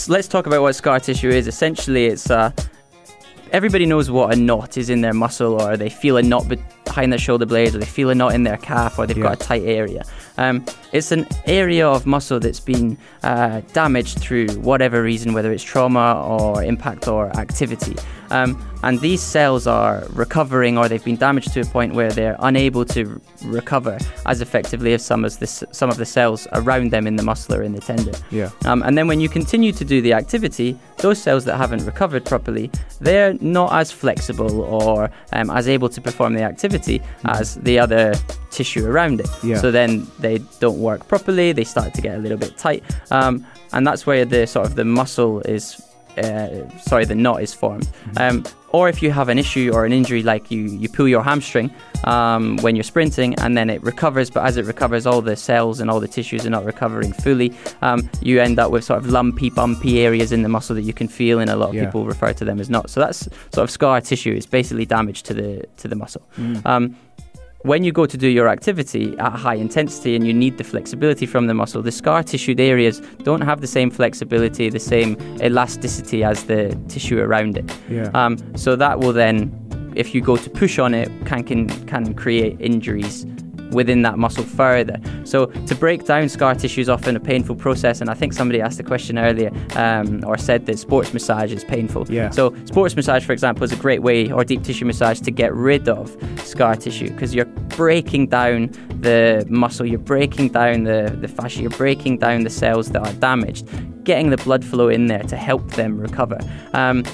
let's 0.09 0.29
talk 0.29 0.47
about 0.47 0.63
what 0.63 0.75
scar 0.75 1.01
tissue 1.01 1.31
is. 1.31 1.47
Essentially, 1.47 2.07
it's 2.07 2.31
uh, 2.31 2.51
everybody 3.53 3.87
knows 3.87 4.11
what 4.11 4.33
a 4.33 4.37
knot 4.37 4.77
is 4.77 4.91
in 4.91 5.01
their 5.01 5.15
muscle, 5.15 5.61
or 5.61 5.77
they 5.77 5.89
feel 5.91 6.17
a 6.17 6.23
knot 6.23 6.47
behind 6.85 7.13
their 7.13 7.19
shoulder 7.19 7.47
blades, 7.47 7.75
or 7.75 7.79
they 7.79 7.87
feel 7.87 8.11
a 8.11 8.15
knot 8.15 8.35
in 8.35 8.43
their 8.45 8.57
calf, 8.57 8.99
or 8.99 9.07
they've 9.07 9.17
Yeah. 9.17 9.25
got 9.25 9.35
a 9.35 9.45
tight 9.45 9.63
area. 9.65 10.05
Um, 10.39 10.65
it's 10.93 11.13
an 11.13 11.27
area 11.47 11.87
of 11.89 12.07
muscle 12.07 12.41
that's 12.41 12.61
been 12.61 12.99
uh, 13.23 13.61
damaged 13.73 14.19
through 14.19 14.49
whatever 14.61 15.03
reason, 15.03 15.33
whether 15.33 15.53
it's 15.53 15.63
trauma 15.63 16.25
or 16.27 16.63
impact 16.63 17.09
or 17.09 17.29
activity. 17.39 17.97
Um, 18.31 18.61
and 18.83 19.01
these 19.01 19.23
cells 19.23 19.67
are 19.67 20.05
recovering, 20.11 20.79
or 20.79 20.89
they've 20.89 21.05
been 21.05 21.17
damaged 21.17 21.53
to 21.55 21.61
a 21.61 21.65
point 21.65 21.95
where 21.95 22.11
they're 22.11 22.37
unable 22.41 22.85
to 22.87 23.21
recover 23.45 23.99
as 24.27 24.41
effectively 24.41 24.95
as 24.95 25.05
some 25.05 25.25
of 25.25 25.39
the 25.39 25.47
some 25.47 25.91
of 25.91 25.97
the 25.97 26.05
cells 26.05 26.47
around 26.53 26.91
them 26.91 27.07
in 27.07 27.17
the 27.17 27.23
muscle 27.23 27.55
or 27.55 27.63
in 27.63 27.73
the 27.73 27.81
tendon. 27.81 28.15
Yeah. 28.31 28.51
Um, 28.65 28.83
and 28.83 28.97
then 28.97 29.07
when 29.09 29.21
you 29.21 29.29
continue 29.29 29.73
to 29.73 29.85
do 29.85 30.01
the 30.01 30.13
activity, 30.13 30.79
those 30.99 31.21
cells 31.21 31.45
that 31.45 31.57
haven't 31.57 31.85
recovered 31.85 32.25
properly, 32.25 32.71
they're 33.01 33.35
not 33.35 33.73
as 33.73 33.91
flexible 33.93 34.63
or 34.63 35.11
um, 35.33 35.51
as 35.51 35.69
able 35.69 35.89
to 35.89 36.01
perform 36.01 36.35
the 36.35 36.43
activity 36.43 37.01
as 37.25 37.57
the 37.57 37.79
other 37.79 38.15
tissue 38.57 38.85
around 38.93 39.21
it. 39.21 39.29
Yeah. 39.43 39.61
So 39.63 39.71
then 39.71 40.07
they 40.25 40.39
don't 40.61 40.79
work 40.91 41.01
properly. 41.13 41.53
They 41.53 41.65
start 41.65 41.91
to 41.95 42.01
get 42.07 42.15
a 42.19 42.21
little 42.25 42.39
bit 42.39 42.53
tight, 42.57 42.83
um, 43.11 43.35
and 43.73 43.87
that's 43.87 44.07
where 44.09 44.25
the 44.25 44.47
sort 44.47 44.67
of 44.67 44.75
the 44.75 44.85
muscle 44.85 45.41
is. 45.57 45.65
Uh, 46.27 46.67
sorry, 46.91 47.05
the 47.05 47.15
knot 47.15 47.43
is 47.43 47.53
formed. 47.53 47.87
Um, 48.17 48.43
or 48.73 48.89
if 48.89 49.03
you 49.03 49.11
have 49.13 49.29
an 49.29 49.39
issue 49.39 49.71
or 49.75 49.85
an 49.85 49.93
injury, 49.93 50.23
like 50.23 50.51
you, 50.51 50.63
you 50.83 50.89
pull 50.89 51.07
your 51.07 51.23
hamstring 51.23 51.69
um, 52.05 52.57
when 52.65 52.75
you're 52.75 52.89
sprinting, 52.95 53.35
and 53.43 53.55
then 53.55 53.69
it 53.69 53.83
recovers, 53.83 54.31
but 54.31 54.43
as 54.49 54.57
it 54.57 54.65
recovers, 54.65 55.07
all 55.07 55.21
the 55.21 55.37
cells 55.37 55.79
and 55.81 55.91
all 55.91 56.01
the 56.01 56.09
tissues 56.09 56.47
are 56.47 56.51
not 56.59 56.65
recovering 56.65 57.13
fully. 57.13 57.53
Um, 57.83 58.09
you 58.23 58.41
end 58.41 58.59
up 58.59 58.71
with 58.71 58.83
sort 58.85 58.99
of 58.99 59.11
lumpy, 59.11 59.51
bumpy 59.51 60.01
areas 60.09 60.33
in 60.33 60.41
the 60.43 60.49
muscle 60.49 60.75
that 60.77 60.87
you 60.89 60.95
can 60.95 61.07
feel, 61.07 61.39
and 61.39 61.51
a 61.51 61.57
lot 61.57 61.69
of 61.69 61.75
Yeah. 61.75 61.85
people 61.85 62.07
refer 62.07 62.33
to 62.33 62.45
them 62.47 62.61
as 62.61 62.71
knots. 62.71 62.95
So 62.95 63.01
that's 63.01 63.29
sort 63.55 63.65
of 63.65 63.71
scar 63.71 64.01
tissue. 64.01 64.33
It's 64.33 64.47
basically 64.47 64.87
damage 64.87 65.23
to 65.25 65.35
the 65.35 65.51
to 65.83 65.87
the 65.89 65.97
muscle. 65.97 66.23
Um, 66.65 66.97
when 67.63 67.83
you 67.85 67.93
go 67.93 68.07
to 68.07 68.17
do 68.17 68.29
your 68.29 68.49
activity 68.49 69.17
at 69.19 69.33
high 69.33 69.55
intensity 69.55 70.15
and 70.15 70.27
you 70.27 70.33
need 70.33 70.59
the 70.59 70.65
flexibility 70.65 71.27
from 71.27 71.47
the 71.47 71.55
muscle, 71.55 71.83
the 71.83 71.93
scar 71.93 72.23
tissued 72.23 72.61
areas 72.61 73.01
don't 73.23 73.41
have 73.41 73.61
the 73.61 73.67
same 73.67 73.91
flexibility, 73.91 74.71
the 74.71 74.79
same 74.79 75.17
elasticity 75.43 76.23
as 76.23 76.45
the 76.45 76.79
tissue 76.89 77.19
around 77.19 77.57
it. 77.57 77.71
Yeah. 77.89 78.11
Um, 78.15 78.39
so 78.57 78.77
that 78.77 79.01
will 79.01 79.13
then, 79.13 79.53
if 79.97 80.15
you 80.15 80.21
go 80.21 80.37
to 80.37 80.51
push 80.51 80.79
on 80.79 80.95
it, 80.95 81.09
can 81.27 81.43
can, 81.43 81.69
can 81.87 82.15
create 82.15 82.61
injuries 82.61 83.27
within 83.71 84.03
that 84.03 84.19
muscle 84.19 84.45
further. 84.45 85.01
So 85.25 85.47
to 85.47 85.75
break 85.75 86.05
down 86.05 86.29
scar 86.29 86.55
tissue 86.55 86.81
is 86.81 86.89
often 86.89 87.17
a 87.17 87.21
painful 87.21 87.57
process, 87.57 88.01
and 88.01 88.11
I 88.11 88.15
think 88.15 88.33
somebody 88.33 88.61
asked 88.61 88.79
the 88.79 88.85
question 88.85 89.19
earlier 89.19 89.53
um, 89.77 90.25
or 90.25 90.39
said 90.39 90.67
that 90.67 90.79
sports 90.79 91.13
massage 91.13 91.53
is 91.53 91.65
painful. 91.65 92.07
Yeah. 92.09 92.31
So 92.31 92.55
sports 92.65 92.95
massage, 92.97 93.25
for 93.25 93.33
example, 93.33 93.65
is 93.65 93.73
a 93.73 93.77
great 93.77 94.03
way, 94.03 94.31
or 94.31 94.45
deep 94.45 94.63
tissue 94.63 94.85
massage, 94.85 95.21
to 95.21 95.31
get 95.31 95.55
rid 95.55 95.89
of 95.89 96.17
scar 96.41 96.77
tissue 96.77 97.09
because 97.09 97.35
you're 97.35 97.45
breaking 97.77 98.29
down 98.29 98.71
the 99.01 99.45
muscle, 99.49 99.87
you're 99.87 99.99
breaking 99.99 100.49
down 100.49 100.85
the, 100.85 101.17
the 101.21 101.29
fascia, 101.29 101.61
you're 101.61 101.71
breaking 101.71 102.19
down 102.19 102.45
the 102.45 102.51
cells 102.51 102.91
that 102.91 103.07
are 103.07 103.13
damaged, 103.15 103.69
getting 104.05 104.31
the 104.31 104.37
blood 104.39 104.65
flow 104.65 104.89
in 104.89 105.07
there 105.07 105.23
to 105.25 105.37
help 105.37 105.71
them 105.73 105.99
recover. 105.99 106.39
Um, 106.73 107.05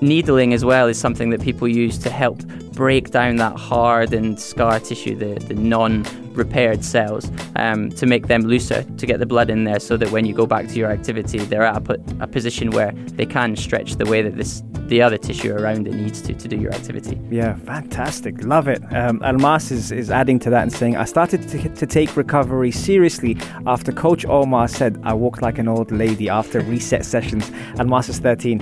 needling 0.00 0.54
as 0.54 0.64
well 0.64 0.86
is 0.86 0.98
something 0.98 1.30
that 1.30 1.40
people 1.40 1.66
use 1.66 1.98
to 1.98 2.10
help 2.10 2.40
break 2.78 3.10
down 3.10 3.34
that 3.34 3.56
hard 3.56 4.14
and 4.14 4.38
scar 4.38 4.78
tissue, 4.78 5.16
the, 5.16 5.34
the 5.46 5.54
non 5.54 6.04
repaired 6.38 6.84
cells, 6.84 7.30
um, 7.56 7.90
to 7.90 8.06
make 8.06 8.28
them 8.28 8.42
looser, 8.42 8.82
to 8.82 9.06
get 9.06 9.18
the 9.18 9.26
blood 9.26 9.50
in 9.50 9.64
there 9.64 9.80
so 9.80 9.96
that 9.96 10.10
when 10.10 10.24
you 10.24 10.32
go 10.32 10.46
back 10.46 10.68
to 10.68 10.74
your 10.74 10.90
activity, 10.90 11.38
they're 11.38 11.64
at 11.64 11.88
a, 11.88 12.00
a 12.20 12.26
position 12.26 12.70
where 12.70 12.92
they 12.92 13.26
can 13.26 13.56
stretch 13.56 13.96
the 13.96 14.06
way 14.06 14.22
that 14.22 14.36
this 14.36 14.62
the 14.88 15.02
other 15.02 15.18
tissue 15.18 15.54
around 15.54 15.86
it 15.86 15.94
needs 15.94 16.22
to 16.22 16.32
to 16.32 16.48
do 16.48 16.56
your 16.56 16.72
activity. 16.72 17.20
Yeah, 17.30 17.56
fantastic. 17.56 18.42
Love 18.42 18.68
it. 18.68 18.82
Um, 18.92 19.22
Almas 19.22 19.70
is, 19.70 19.92
is 19.92 20.10
adding 20.10 20.38
to 20.40 20.50
that 20.50 20.62
and 20.62 20.72
saying, 20.72 20.96
I 20.96 21.04
started 21.04 21.46
to, 21.48 21.68
to 21.68 21.86
take 21.86 22.16
recovery 22.16 22.70
seriously 22.70 23.36
after 23.66 23.92
Coach 23.92 24.24
Omar 24.24 24.68
said 24.68 24.98
I 25.04 25.12
walked 25.14 25.42
like 25.42 25.58
an 25.58 25.68
old 25.68 25.92
lady 25.92 26.28
after 26.28 26.60
reset 26.60 27.04
sessions. 27.04 27.50
Almas 27.78 28.08
is 28.08 28.18
13. 28.18 28.58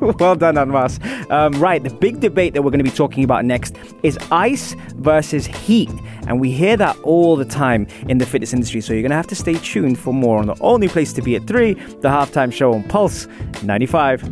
well 0.18 0.36
done, 0.36 0.58
Almas. 0.58 1.00
Um, 1.30 1.52
right, 1.54 1.82
the 1.82 1.90
big 1.90 2.20
debate 2.20 2.54
that 2.54 2.62
we're 2.62 2.70
going 2.70 2.84
to 2.84 2.90
be 2.90 2.90
talking 2.90 3.24
about 3.24 3.44
next 3.44 3.76
is 4.02 4.18
ice 4.30 4.74
versus 4.96 5.46
heat. 5.46 5.90
And 6.30 6.40
we 6.40 6.52
hear 6.52 6.76
that 6.76 6.96
all 7.00 7.34
the 7.34 7.44
time 7.44 7.88
in 8.08 8.18
the 8.18 8.24
fitness 8.24 8.52
industry. 8.52 8.80
So 8.80 8.92
you're 8.92 9.02
going 9.02 9.10
to 9.10 9.16
have 9.16 9.26
to 9.26 9.34
stay 9.34 9.54
tuned 9.54 9.98
for 9.98 10.14
more 10.14 10.38
on 10.38 10.46
the 10.46 10.56
only 10.60 10.86
place 10.86 11.12
to 11.14 11.22
be 11.22 11.34
at 11.34 11.44
3, 11.46 11.74
the 11.74 12.08
halftime 12.08 12.52
show 12.52 12.72
on 12.72 12.84
Pulse 12.84 13.26
95. 13.64 14.22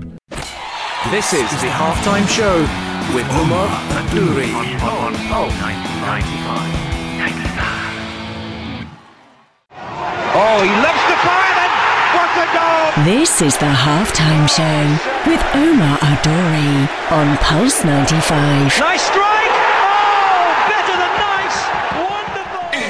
This 1.10 1.32
is 1.32 1.50
the 1.60 1.66
halftime 1.66 2.28
show 2.28 2.60
with 3.14 3.26
Omar 3.32 3.66
Al 3.66 4.08
Duri 4.14 4.52
on 4.54 5.14
Pulse 5.28 5.52
95. 5.58 6.78
Oh, 10.40 10.62
he 10.62 10.70
loves 10.70 11.02
to 11.10 11.16
fire 11.26 11.54
then. 11.58 11.72
What 12.14 12.30
a 12.38 12.46
goal! 12.54 13.04
This 13.04 13.42
is 13.42 13.56
the 13.58 13.66
halftime 13.66 14.46
show 14.46 14.86
with 15.28 15.42
Omar 15.52 15.98
Al 16.00 16.16
Duri 16.22 16.86
on 17.10 17.36
Pulse 17.38 17.82
95. 17.84 18.78
Nice 18.78 19.02
strike! 19.02 19.50
Oh, 19.50 20.54
better 20.68 20.94
than 20.94 21.12
nice! 21.18 21.58
Wonderful! 21.98 22.62
It 22.78 22.87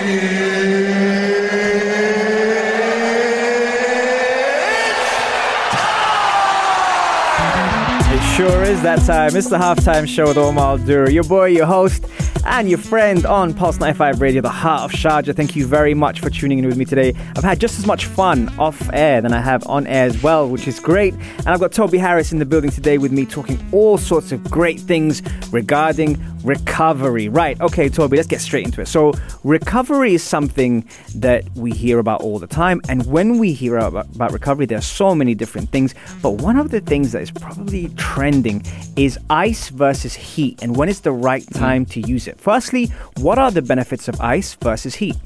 sure 8.38 8.62
is 8.62 8.80
that 8.82 9.04
time. 9.04 9.34
It's 9.34 9.48
the 9.48 9.58
halftime 9.58 10.06
show 10.06 10.28
with 10.28 10.38
Omar 10.38 10.78
Dura, 10.78 11.10
your 11.10 11.24
boy, 11.24 11.46
your 11.46 11.66
host. 11.66 12.04
and 12.44 12.68
your 12.68 12.78
friend 12.78 13.26
on 13.26 13.52
Pulse 13.52 13.78
95 13.78 14.20
Radio, 14.20 14.40
the 14.40 14.48
heart 14.48 14.82
of 14.84 14.92
Sharjah. 14.92 15.34
Thank 15.34 15.54
you 15.54 15.66
very 15.66 15.92
much 15.92 16.20
for 16.20 16.30
tuning 16.30 16.58
in 16.58 16.66
with 16.66 16.76
me 16.76 16.84
today. 16.84 17.12
I've 17.36 17.44
had 17.44 17.60
just 17.60 17.78
as 17.78 17.86
much 17.86 18.06
fun 18.06 18.48
off 18.58 18.88
air 18.92 19.20
than 19.20 19.32
I 19.32 19.40
have 19.40 19.66
on 19.66 19.86
air 19.86 20.06
as 20.06 20.22
well, 20.22 20.48
which 20.48 20.66
is 20.66 20.80
great. 20.80 21.14
And 21.14 21.48
I've 21.48 21.60
got 21.60 21.72
Toby 21.72 21.98
Harris 21.98 22.32
in 22.32 22.38
the 22.38 22.46
building 22.46 22.70
today 22.70 22.96
with 22.96 23.12
me 23.12 23.26
talking 23.26 23.58
all 23.72 23.98
sorts 23.98 24.32
of 24.32 24.42
great 24.50 24.80
things 24.80 25.22
regarding 25.52 26.14
recovery. 26.42 27.29
Right, 27.29 27.61
okay, 27.61 27.88
Toby, 27.88 28.16
let's 28.16 28.29
get 28.29 28.40
straight 28.40 28.64
into 28.64 28.81
it. 28.81 28.87
So, 28.87 29.12
recovery 29.44 30.14
is 30.14 30.22
something 30.22 30.88
that 31.16 31.44
we 31.55 31.70
hear 31.72 31.98
about 31.98 32.20
all 32.22 32.38
the 32.38 32.46
time. 32.46 32.81
And 32.88 33.07
when 33.07 33.38
we 33.38 33.53
hear 33.53 33.79
about, 33.79 34.07
about 34.14 34.33
recovery, 34.33 34.66
there 34.66 34.79
are 34.79 34.83
so 34.83 35.14
many 35.14 35.35
different 35.35 35.70
things. 35.70 35.94
But 36.22 36.33
one 36.33 36.59
of 36.59 36.70
the 36.70 36.81
things 36.81 37.12
that 37.12 37.22
is 37.22 37.31
probably 37.31 37.88
trending 37.96 38.64
is 38.96 39.18
ice 39.31 39.68
versus 39.68 40.14
heat 40.14 40.62
and 40.62 40.77
when 40.77 40.88
is 40.88 41.01
the 41.01 41.12
right 41.12 41.42
mm-hmm. 41.42 41.59
time 41.59 41.87
to 41.87 42.01
use 42.01 42.27
it. 42.29 42.38
Firstly, 42.40 42.87
what 43.18 43.38
are 43.38 43.51
the 43.51 43.62
benefits 43.62 44.09
of 44.09 44.20
ice 44.20 44.55
versus 44.55 44.94
heat? 44.94 45.16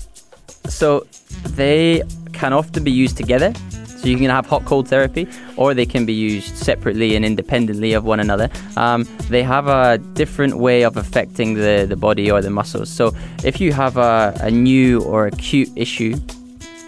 So 0.68 1.06
they 1.50 2.02
can 2.32 2.52
often 2.52 2.84
be 2.84 2.92
used 2.92 3.16
together. 3.16 3.52
So 4.02 4.08
you 4.08 4.16
can 4.16 4.30
have 4.30 4.46
hot 4.46 4.64
cold 4.64 4.88
therapy, 4.88 5.28
or 5.56 5.74
they 5.74 5.86
can 5.86 6.04
be 6.04 6.12
used 6.12 6.56
separately 6.56 7.14
and 7.14 7.24
independently 7.24 7.92
of 7.92 8.04
one 8.04 8.18
another. 8.18 8.50
Um, 8.76 9.06
they 9.28 9.44
have 9.44 9.68
a 9.68 9.98
different 9.98 10.56
way 10.56 10.82
of 10.82 10.96
affecting 10.96 11.54
the, 11.54 11.86
the 11.88 11.94
body 11.94 12.28
or 12.28 12.42
the 12.42 12.50
muscles. 12.50 12.90
So 12.90 13.12
if 13.44 13.60
you 13.60 13.72
have 13.72 13.96
a, 13.98 14.36
a 14.40 14.50
new 14.50 15.02
or 15.02 15.28
acute 15.28 15.70
issue, 15.76 16.16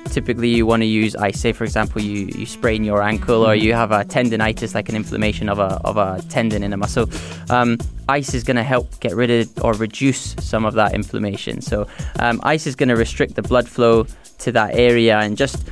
typically 0.07 0.48
you 0.48 0.66
want 0.66 0.83
to 0.83 0.87
use 0.87 1.14
ice. 1.14 1.38
Say, 1.38 1.53
for 1.53 1.62
example, 1.62 2.03
you, 2.03 2.27
you 2.35 2.46
sprain 2.46 2.83
your 2.83 3.00
ankle 3.00 3.46
or 3.46 3.55
you 3.55 3.74
have 3.74 3.92
a 3.92 4.05
tendonitis, 4.05 4.74
like 4.74 4.88
an 4.88 4.96
inflammation 4.96 5.48
of 5.48 5.61
a, 5.61 5.81
of 5.85 5.96
a 5.96 6.20
tendon 6.29 6.64
in 6.64 6.72
a 6.72 6.77
muscle. 6.77 7.09
Um, 7.48 7.79
ice 8.09 8.35
is 8.35 8.42
going 8.42 8.57
to 8.57 8.64
help 8.64 8.98
get 8.98 9.14
rid 9.14 9.31
of 9.31 9.64
or 9.64 9.74
reduce 9.74 10.35
some 10.40 10.64
of 10.64 10.74
that 10.74 10.94
inflammation. 10.94 11.61
So, 11.61 11.87
um, 12.18 12.40
ice 12.42 12.66
is 12.66 12.74
going 12.74 12.88
to 12.88 12.96
restrict 12.96 13.37
the 13.37 13.42
blood 13.42 13.68
flow 13.68 14.07
to 14.38 14.50
that 14.50 14.74
area 14.74 15.16
and 15.18 15.37
just 15.37 15.68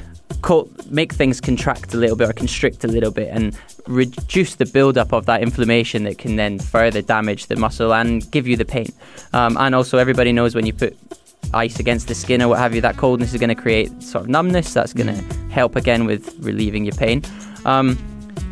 make 0.90 1.12
things 1.12 1.40
contract 1.40 1.94
a 1.94 1.96
little 1.96 2.16
bit 2.16 2.28
or 2.28 2.33
constrict 2.33 2.85
a 2.85 2.88
little 2.88 3.11
bit 3.11 3.28
and 3.31 3.59
reduce 3.87 4.57
the 4.57 4.66
buildup 4.66 5.12
of 5.12 5.26
that 5.26 5.42
inflammation 5.42 6.05
that 6.05 6.18
can 6.18 6.37
then 6.37 6.59
further 6.59 7.02
damage 7.02 7.46
the 7.46 7.57
muscle 7.57 7.94
and 7.94 8.31
give 8.31 8.46
you 8.46 8.57
the 8.57 8.64
pain. 8.64 8.88
Um, 9.33 9.57
and 9.57 9.74
also, 9.74 9.98
everybody 9.98 10.33
knows 10.33 10.55
when 10.55 10.66
you 10.66 10.72
put 10.72 10.96
ice 11.55 11.78
against 11.78 12.09
the 12.09 12.14
skin 12.14 12.42
or 12.42 12.48
what 12.48 12.59
have 12.59 12.74
you, 12.74 12.81
that 12.81 12.96
coldness 12.96 13.33
is 13.33 13.40
going 13.40 13.55
to 13.55 13.61
create 13.61 14.02
sort 14.02 14.24
of 14.24 14.31
numbness. 14.31 14.72
That's 14.74 14.92
going 14.92 15.09
to 15.09 15.35
help 15.50 15.76
again 15.76 16.07
with 16.07 16.35
relieving 16.40 16.85
your 16.85 16.94
pain. 16.94 17.22
Um, 17.64 17.98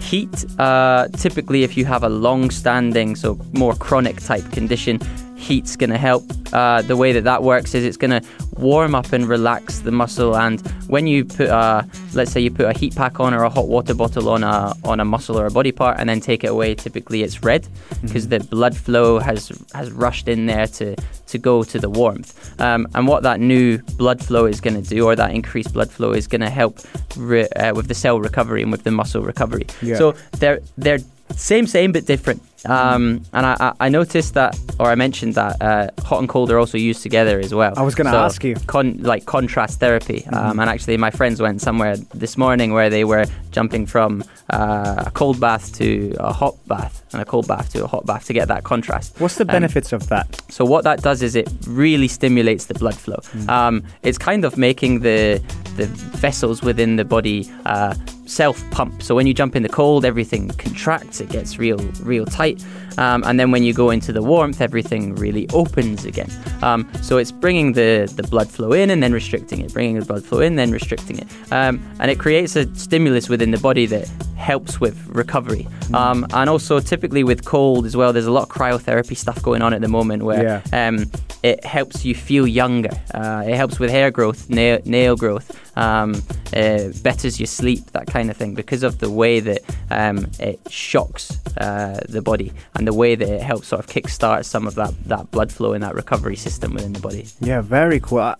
heat, 0.00 0.44
uh, 0.58 1.08
typically, 1.08 1.62
if 1.62 1.76
you 1.76 1.84
have 1.84 2.02
a 2.02 2.08
long 2.08 2.50
standing, 2.50 3.16
so 3.16 3.38
more 3.52 3.74
chronic 3.74 4.20
type 4.20 4.50
condition, 4.52 5.00
heat's 5.36 5.76
going 5.76 5.90
to 5.90 5.98
help. 5.98 6.24
Uh, 6.52 6.82
the 6.82 6.96
way 6.96 7.12
that 7.12 7.24
that 7.24 7.42
works 7.42 7.74
is 7.74 7.84
it's 7.84 7.96
going 7.96 8.10
to 8.10 8.22
warm 8.60 8.94
up 8.94 9.12
and 9.12 9.28
relax 9.28 9.80
the 9.80 9.90
muscle. 9.90 10.36
And 10.36 10.60
when 10.88 11.06
you 11.06 11.24
put 11.24 11.48
a, 11.48 11.86
let's 12.14 12.32
say 12.32 12.40
you 12.40 12.50
put 12.50 12.66
a 12.66 12.78
heat 12.78 12.94
pack 12.94 13.20
on 13.20 13.34
or 13.34 13.44
a 13.44 13.50
hot 13.50 13.68
water 13.68 13.94
bottle 13.94 14.28
on 14.28 14.42
a 14.44 14.74
on 14.84 15.00
a 15.00 15.04
muscle 15.04 15.38
or 15.38 15.46
a 15.46 15.50
body 15.50 15.72
part, 15.72 15.98
and 15.98 16.08
then 16.08 16.20
take 16.20 16.44
it 16.44 16.48
away, 16.48 16.74
typically 16.74 17.22
it's 17.22 17.42
red 17.42 17.66
because 18.02 18.28
the 18.28 18.40
blood 18.40 18.76
flow 18.76 19.18
has 19.18 19.50
has 19.74 19.90
rushed 19.90 20.28
in 20.28 20.46
there 20.46 20.66
to 20.66 20.96
to 21.26 21.38
go 21.38 21.62
to 21.62 21.78
the 21.78 21.88
warmth. 21.88 22.60
Um, 22.60 22.86
and 22.94 23.06
what 23.06 23.22
that 23.22 23.40
new 23.40 23.78
blood 23.96 24.24
flow 24.24 24.46
is 24.46 24.60
going 24.60 24.82
to 24.82 24.88
do, 24.88 25.06
or 25.06 25.16
that 25.16 25.32
increased 25.32 25.72
blood 25.72 25.90
flow, 25.90 26.12
is 26.12 26.26
going 26.26 26.40
to 26.42 26.50
help 26.50 26.78
re- 27.16 27.48
uh, 27.56 27.74
with 27.74 27.88
the 27.88 27.94
cell 27.94 28.20
recovery 28.20 28.62
and 28.62 28.70
with 28.70 28.84
the 28.84 28.90
muscle 28.90 29.22
recovery. 29.22 29.66
Yeah. 29.82 29.96
So 29.96 30.14
they're 30.38 30.60
they're 30.76 31.00
same 31.36 31.66
same 31.66 31.92
but 31.92 32.06
different. 32.06 32.42
Um, 32.66 33.24
and 33.32 33.46
I, 33.46 33.72
I- 33.80 33.88
noticed 33.88 34.34
that, 34.34 34.54
or 34.78 34.90
I 34.90 34.94
mentioned 34.94 35.34
that 35.34 35.62
uh, 35.62 35.88
hot 36.04 36.18
and 36.18 36.28
cold 36.28 36.50
are 36.50 36.58
also 36.58 36.76
used 36.76 37.02
together 37.02 37.40
as 37.40 37.54
well. 37.54 37.72
I 37.74 37.80
was 37.82 37.94
gonna 37.94 38.10
So 38.10 38.18
ask 38.20 38.44
you. 38.44 38.54
con- 38.66 38.98
like 39.02 39.24
contrast 39.24 39.80
therapy. 39.80 40.26
Um, 40.26 40.60
and 40.60 40.68
actually, 40.68 40.98
my 40.98 41.10
friends 41.10 41.40
went 41.40 41.62
somewhere 41.62 41.96
this 42.14 42.36
morning 42.36 42.74
where 42.74 42.90
they 42.90 43.04
were 43.04 43.24
jumping 43.50 43.86
from 43.86 44.22
uh, 44.52 45.04
a 45.06 45.10
cold 45.10 45.40
bath 45.40 45.72
to 45.78 46.14
a 46.20 46.34
hot 46.34 46.54
bath 46.68 47.02
and 47.12 47.22
a 47.22 47.24
cold 47.24 47.46
bath 47.48 47.72
to 47.72 47.84
a 47.84 47.86
hot 47.86 48.04
bath 48.04 48.26
to 48.26 48.34
get 48.34 48.48
that 48.48 48.62
contrast. 48.64 49.14
What's 49.18 49.36
the 49.36 49.44
Um, 49.44 49.56
benefits 49.58 49.92
of 49.94 50.08
that? 50.10 50.26
so 50.50 50.66
what 50.66 50.84
that 50.84 51.00
does 51.00 51.22
is 51.22 51.34
it 51.34 51.48
really 51.66 52.08
stimulates 52.08 52.66
the 52.66 52.74
blood 52.74 52.94
flow. 52.94 53.20
Um, 53.48 53.82
it's 54.02 54.18
kind 54.18 54.44
of 54.44 54.58
making 54.58 55.00
the 55.00 55.40
the 55.76 55.86
vessels 56.20 56.62
within 56.62 56.96
the 56.96 57.04
body 57.06 57.48
uh, 57.64 57.94
self 58.30 58.68
pump. 58.70 59.02
So 59.02 59.14
when 59.14 59.26
you 59.26 59.34
jump 59.34 59.56
in 59.56 59.62
the 59.62 59.68
cold, 59.68 60.04
everything 60.04 60.48
contracts. 60.50 61.20
It 61.20 61.28
gets 61.30 61.58
real 61.58 61.78
real 62.02 62.24
tight. 62.26 62.64
Um, 62.98 63.22
and 63.24 63.40
then 63.40 63.50
when 63.50 63.62
you 63.62 63.72
go 63.72 63.90
into 63.90 64.12
the 64.12 64.22
warmth, 64.22 64.60
everything 64.60 65.14
really 65.14 65.48
opens 65.50 66.04
again. 66.04 66.30
Um, 66.62 66.90
so 67.02 67.16
it's 67.18 67.32
bringing 67.32 67.72
the, 67.72 68.12
the 68.14 68.22
blood 68.24 68.48
flow 68.50 68.72
in 68.72 68.90
and 68.90 69.02
then 69.02 69.12
restricting 69.12 69.60
it, 69.62 69.72
bringing 69.72 69.98
the 69.98 70.04
blood 70.04 70.24
flow 70.24 70.40
in, 70.40 70.56
then 70.56 70.70
restricting 70.70 71.18
it. 71.18 71.26
Um, 71.50 71.80
and 71.98 72.10
it 72.10 72.18
creates 72.18 72.56
a 72.56 72.72
stimulus 72.74 73.28
within 73.28 73.52
the 73.52 73.58
body 73.58 73.86
that 73.86 74.06
helps 74.36 74.80
with 74.80 74.96
recovery. 75.08 75.66
Um, 75.94 76.26
and 76.34 76.50
also, 76.50 76.78
typically 76.80 77.24
with 77.24 77.44
cold 77.44 77.86
as 77.86 77.96
well, 77.96 78.12
there's 78.12 78.26
a 78.26 78.32
lot 78.32 78.42
of 78.42 78.48
cryotherapy 78.48 79.16
stuff 79.16 79.40
going 79.42 79.62
on 79.62 79.72
at 79.72 79.80
the 79.80 79.88
moment 79.88 80.24
where 80.24 80.42
Yeah. 80.72 80.88
um, 80.88 81.10
it 81.42 81.64
helps 81.64 82.04
you 82.04 82.14
feel 82.14 82.46
younger. 82.46 82.90
Uh, 83.14 83.44
it 83.46 83.54
helps 83.56 83.78
with 83.78 83.90
hair 83.90 84.10
growth, 84.10 84.50
nail, 84.50 84.78
nail 84.84 85.16
growth, 85.16 85.50
um, 85.80 86.22
uh, 86.54 86.88
betters 87.02 87.40
your 87.40 87.46
sleep, 87.46 87.84
that 87.92 88.06
kind 88.06 88.30
of 88.30 88.36
thing, 88.36 88.54
because 88.54 88.82
of 88.82 88.98
the 88.98 89.10
way 89.10 89.40
that 89.40 89.60
um, 89.90 90.26
it 90.38 90.60
shocks 90.70 91.38
uh, 91.56 92.00
the 92.08 92.22
body 92.22 92.52
and 92.74 92.86
the 92.86 92.94
way 92.94 93.14
that 93.14 93.28
it 93.28 93.42
helps 93.42 93.68
sort 93.68 93.80
of 93.80 93.86
kickstart 93.86 94.44
some 94.44 94.66
of 94.66 94.74
that, 94.74 94.92
that 95.04 95.30
blood 95.30 95.50
flow 95.50 95.72
and 95.72 95.82
that 95.82 95.94
recovery 95.94 96.36
system 96.36 96.74
within 96.74 96.92
the 96.92 97.00
body. 97.00 97.26
Yeah, 97.40 97.60
very 97.60 98.00
cool. 98.00 98.20
I, 98.20 98.34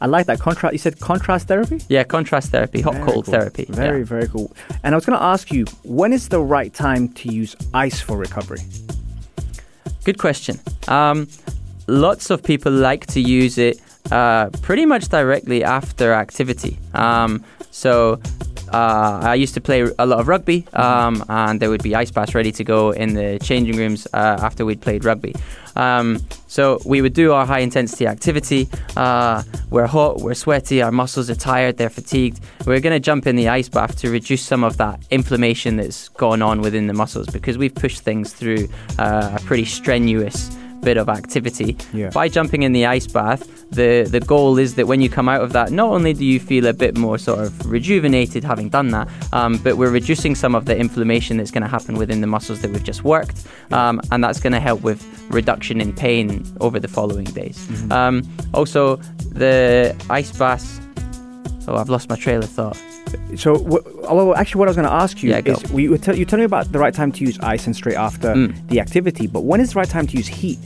I 0.00 0.06
like 0.06 0.26
that 0.26 0.40
contrast. 0.40 0.72
You 0.72 0.78
said 0.78 1.00
contrast 1.00 1.48
therapy? 1.48 1.80
Yeah, 1.88 2.04
contrast 2.04 2.50
therapy, 2.50 2.80
hot 2.80 2.94
Very 2.94 3.06
cold 3.06 3.24
cool. 3.24 3.34
therapy. 3.34 3.66
Very, 3.68 4.00
yeah. 4.00 4.04
very 4.04 4.28
cool. 4.28 4.54
And 4.82 4.94
I 4.94 4.96
was 4.96 5.06
going 5.06 5.18
to 5.18 5.24
ask 5.24 5.52
you, 5.52 5.64
when 5.82 6.12
is 6.12 6.28
the 6.28 6.40
right 6.40 6.72
time 6.72 7.08
to 7.20 7.32
use 7.32 7.56
ice 7.72 8.00
for 8.00 8.16
recovery? 8.18 8.60
Good 10.04 10.18
question. 10.18 10.60
Um, 10.88 11.28
lots 11.86 12.30
of 12.30 12.42
people 12.42 12.72
like 12.72 13.06
to 13.08 13.20
use 13.20 13.56
it 13.56 13.80
uh, 14.10 14.50
pretty 14.62 14.86
much 14.86 15.08
directly 15.08 15.64
after 15.64 16.12
activity. 16.12 16.78
Um, 16.92 17.44
so 17.70 18.20
uh, 18.72 19.20
I 19.22 19.34
used 19.34 19.54
to 19.54 19.60
play 19.60 19.82
a 19.98 20.06
lot 20.06 20.20
of 20.20 20.28
rugby, 20.28 20.66
um, 20.72 21.24
and 21.28 21.60
there 21.60 21.70
would 21.70 21.82
be 21.82 21.94
ice 21.94 22.10
baths 22.10 22.34
ready 22.34 22.52
to 22.52 22.64
go 22.64 22.90
in 22.90 23.14
the 23.14 23.38
changing 23.42 23.76
rooms 23.76 24.06
uh, 24.12 24.38
after 24.40 24.64
we'd 24.64 24.80
played 24.80 25.04
rugby. 25.04 25.34
Um, 25.76 26.20
so 26.46 26.80
we 26.84 27.02
would 27.02 27.14
do 27.14 27.32
our 27.32 27.46
high 27.46 27.60
intensity 27.60 28.06
activity. 28.06 28.68
Uh, 28.96 29.42
we're 29.70 29.86
hot, 29.86 30.18
we're 30.18 30.34
sweaty, 30.34 30.82
our 30.82 30.92
muscles 30.92 31.28
are 31.30 31.34
tired, 31.34 31.76
they're 31.76 31.90
fatigued. 31.90 32.40
We're 32.66 32.80
going 32.80 32.94
to 32.94 33.00
jump 33.00 33.26
in 33.26 33.36
the 33.36 33.48
ice 33.48 33.68
bath 33.68 33.98
to 33.98 34.10
reduce 34.10 34.42
some 34.42 34.64
of 34.64 34.76
that 34.78 35.00
inflammation 35.10 35.76
that's 35.76 36.08
gone 36.08 36.42
on 36.42 36.60
within 36.60 36.86
the 36.86 36.94
muscles 36.94 37.28
because 37.28 37.58
we've 37.58 37.74
pushed 37.74 38.02
things 38.02 38.32
through 38.32 38.68
uh, 38.98 39.36
a 39.38 39.44
pretty 39.44 39.64
strenuous 39.64 40.56
bit 40.84 40.96
of 40.96 41.08
activity. 41.08 41.76
Yeah. 41.92 42.10
By 42.10 42.28
jumping 42.28 42.62
in 42.62 42.72
the 42.72 42.86
ice 42.86 43.06
bath, 43.06 43.42
the, 43.70 44.06
the 44.08 44.20
goal 44.20 44.58
is 44.58 44.74
that 44.74 44.86
when 44.86 45.00
you 45.00 45.08
come 45.08 45.28
out 45.28 45.42
of 45.42 45.52
that, 45.52 45.72
not 45.72 45.90
only 45.90 46.12
do 46.12 46.24
you 46.24 46.38
feel 46.38 46.66
a 46.66 46.72
bit 46.72 46.96
more 46.96 47.18
sort 47.18 47.40
of 47.40 47.70
rejuvenated 47.70 48.44
having 48.44 48.68
done 48.68 48.88
that, 48.88 49.08
um, 49.32 49.58
but 49.58 49.76
we're 49.76 49.90
reducing 49.90 50.34
some 50.34 50.54
of 50.54 50.66
the 50.66 50.76
inflammation 50.76 51.38
that's 51.38 51.50
going 51.50 51.62
to 51.62 51.68
happen 51.68 51.96
within 51.96 52.20
the 52.20 52.26
muscles 52.26 52.60
that 52.62 52.70
we've 52.70 52.84
just 52.84 53.04
worked, 53.04 53.46
um, 53.72 54.00
and 54.12 54.22
that's 54.22 54.40
going 54.40 54.52
to 54.52 54.60
help 54.60 54.82
with 54.82 55.00
reduction 55.30 55.80
in 55.80 55.92
pain 55.92 56.44
over 56.60 56.78
the 56.78 56.88
following 56.88 57.24
days. 57.24 57.58
Mm-hmm. 57.66 57.92
Um, 57.92 58.22
also, 58.52 58.96
the 59.32 59.96
ice 60.10 60.36
baths. 60.36 60.80
Oh, 61.66 61.76
I've 61.76 61.88
lost 61.88 62.08
my 62.08 62.16
trail 62.16 62.42
of 62.42 62.50
thought. 62.50 62.76
So, 63.36 63.54
wh- 63.56 64.02
well, 64.02 64.34
actually, 64.34 64.58
what 64.58 64.68
I 64.68 64.70
was 64.70 64.76
going 64.76 64.88
to 64.88 64.92
ask 64.94 65.22
you 65.22 65.30
Yeah, 65.30 65.40
go. 65.40 65.52
is, 65.52 65.70
you, 65.72 65.90
were 65.90 65.98
tell, 65.98 66.16
you 66.16 66.24
tell 66.24 66.38
me 66.38 66.44
about 66.44 66.70
the 66.72 66.78
right 66.78 66.92
time 66.94 67.10
to 67.12 67.24
use 67.24 67.38
ice 67.40 67.66
and 67.66 67.74
straight 67.74 67.96
after 67.96 68.34
Mm. 68.34 68.68
the 68.68 68.80
activity, 68.80 69.26
but 69.26 69.44
when 69.44 69.60
is 69.60 69.72
the 69.72 69.78
right 69.78 69.88
time 69.88 70.06
to 70.08 70.16
use 70.16 70.26
heat? 70.26 70.58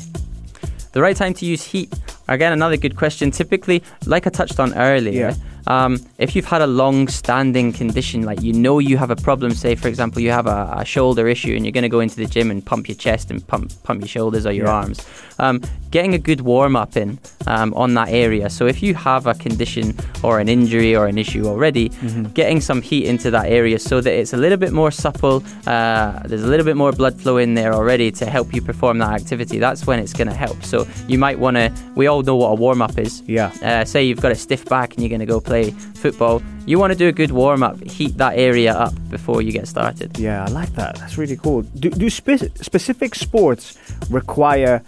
The 0.92 1.00
right 1.02 1.16
time 1.16 1.34
to 1.34 1.46
use 1.46 1.62
heat. 1.62 1.92
Again, 2.28 2.52
another 2.52 2.76
good 2.76 2.96
question. 2.96 3.30
Typically, 3.30 3.82
like 4.06 4.26
I 4.26 4.30
touched 4.30 4.58
on 4.58 4.74
earlier, 4.74 5.34
um, 5.68 5.98
if 6.18 6.34
you've 6.34 6.46
had 6.46 6.62
a 6.62 6.66
long-standing 6.66 7.72
condition, 7.72 8.22
like 8.22 8.42
you 8.42 8.52
know 8.52 8.78
you 8.80 8.96
have 8.96 9.10
a 9.10 9.16
problem, 9.16 9.52
say 9.52 9.74
for 9.76 9.88
example 9.88 10.20
you 10.20 10.30
have 10.30 10.46
a, 10.46 10.74
a 10.78 10.84
shoulder 10.84 11.28
issue 11.28 11.54
and 11.54 11.64
you're 11.64 11.72
going 11.78 11.82
to 11.82 11.88
go 11.88 12.00
into 12.00 12.16
the 12.16 12.26
gym 12.26 12.50
and 12.50 12.64
pump 12.64 12.88
your 12.88 12.96
chest 12.96 13.30
and 13.30 13.46
pump 13.46 13.70
pump 13.84 14.00
your 14.00 14.08
shoulders 14.08 14.44
or 14.46 14.52
your 14.52 14.66
Yeah. 14.66 14.72
arms, 14.80 15.06
um, 15.38 15.60
getting 15.90 16.14
a 16.14 16.18
good 16.18 16.40
warm-up 16.40 16.96
in 16.96 17.18
um, 17.46 17.72
on 17.74 17.94
that 17.94 18.08
area. 18.08 18.50
So 18.50 18.66
if 18.66 18.82
you 18.82 18.94
have 18.94 19.26
a 19.26 19.34
condition 19.34 19.94
or 20.22 20.40
an 20.40 20.48
injury 20.48 20.96
or 20.96 21.06
an 21.06 21.16
issue 21.18 21.46
already, 21.46 21.90
getting 22.34 22.60
some 22.60 22.80
heat 22.82 23.04
into 23.06 23.30
that 23.30 23.46
area 23.46 23.78
so 23.78 24.00
that 24.00 24.12
it's 24.20 24.32
a 24.32 24.36
little 24.36 24.58
bit 24.58 24.72
more 24.72 24.90
supple. 24.90 25.42
Uh, 25.66 26.18
there's 26.26 26.42
a 26.42 26.46
little 26.46 26.64
bit 26.66 26.76
more 26.76 26.92
blood 26.92 27.20
flow 27.20 27.36
in 27.38 27.54
there 27.54 27.72
already 27.74 28.10
to 28.12 28.26
help 28.26 28.54
you 28.54 28.60
perform 28.62 28.98
that 28.98 29.12
activity. 29.20 29.58
That's 29.58 29.86
when 29.86 29.98
it's 29.98 30.12
going 30.12 30.28
to 30.28 30.34
help. 30.46 30.62
So 30.64 30.86
you 31.06 31.18
might 31.18 31.38
want 31.38 31.56
to. 31.56 31.72
We 31.94 32.06
all 32.06 32.22
know 32.22 32.36
what 32.36 32.48
a 32.48 32.54
warm-up 32.54 32.98
is. 32.98 33.22
Yeah. 33.26 33.50
Uh, 33.62 33.84
say 33.84 34.04
you've 34.04 34.20
got 34.20 34.32
a 34.32 34.34
stiff 34.34 34.64
back 34.66 34.94
and 34.94 35.02
you're 35.02 35.10
going 35.16 35.20
to 35.28 35.32
go 35.34 35.40
play 35.40 35.57
football, 35.94 36.42
you 36.66 36.78
want 36.78 36.92
to 36.92 36.98
do 36.98 37.08
a 37.08 37.12
good 37.12 37.30
warm 37.30 37.62
up, 37.62 37.82
heat 37.82 38.16
that 38.18 38.34
area 38.38 38.72
up 38.74 38.94
before 39.10 39.42
you 39.42 39.52
get 39.52 39.66
started. 39.68 40.18
Yeah, 40.18 40.44
I 40.44 40.48
like 40.48 40.72
that. 40.74 40.96
That's 40.96 41.16
really 41.18 41.36
cool. 41.36 41.62
Do, 41.62 41.90
do 41.90 42.10
spe- 42.10 42.56
specific 42.56 43.14
sports 43.14 43.78
require 44.10 44.82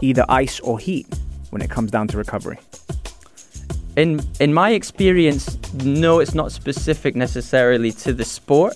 either 0.00 0.24
ice 0.28 0.60
or 0.60 0.78
heat 0.78 1.06
when 1.50 1.62
it 1.62 1.70
comes 1.70 1.90
down 1.90 2.08
to 2.08 2.16
recovery? 2.18 2.58
In 3.96 4.20
in 4.38 4.54
my 4.54 4.70
experience, 4.70 5.58
no, 5.84 6.20
it's 6.20 6.34
not 6.34 6.52
specific 6.52 7.16
necessarily 7.16 7.92
to 8.04 8.12
the 8.12 8.24
sport, 8.24 8.74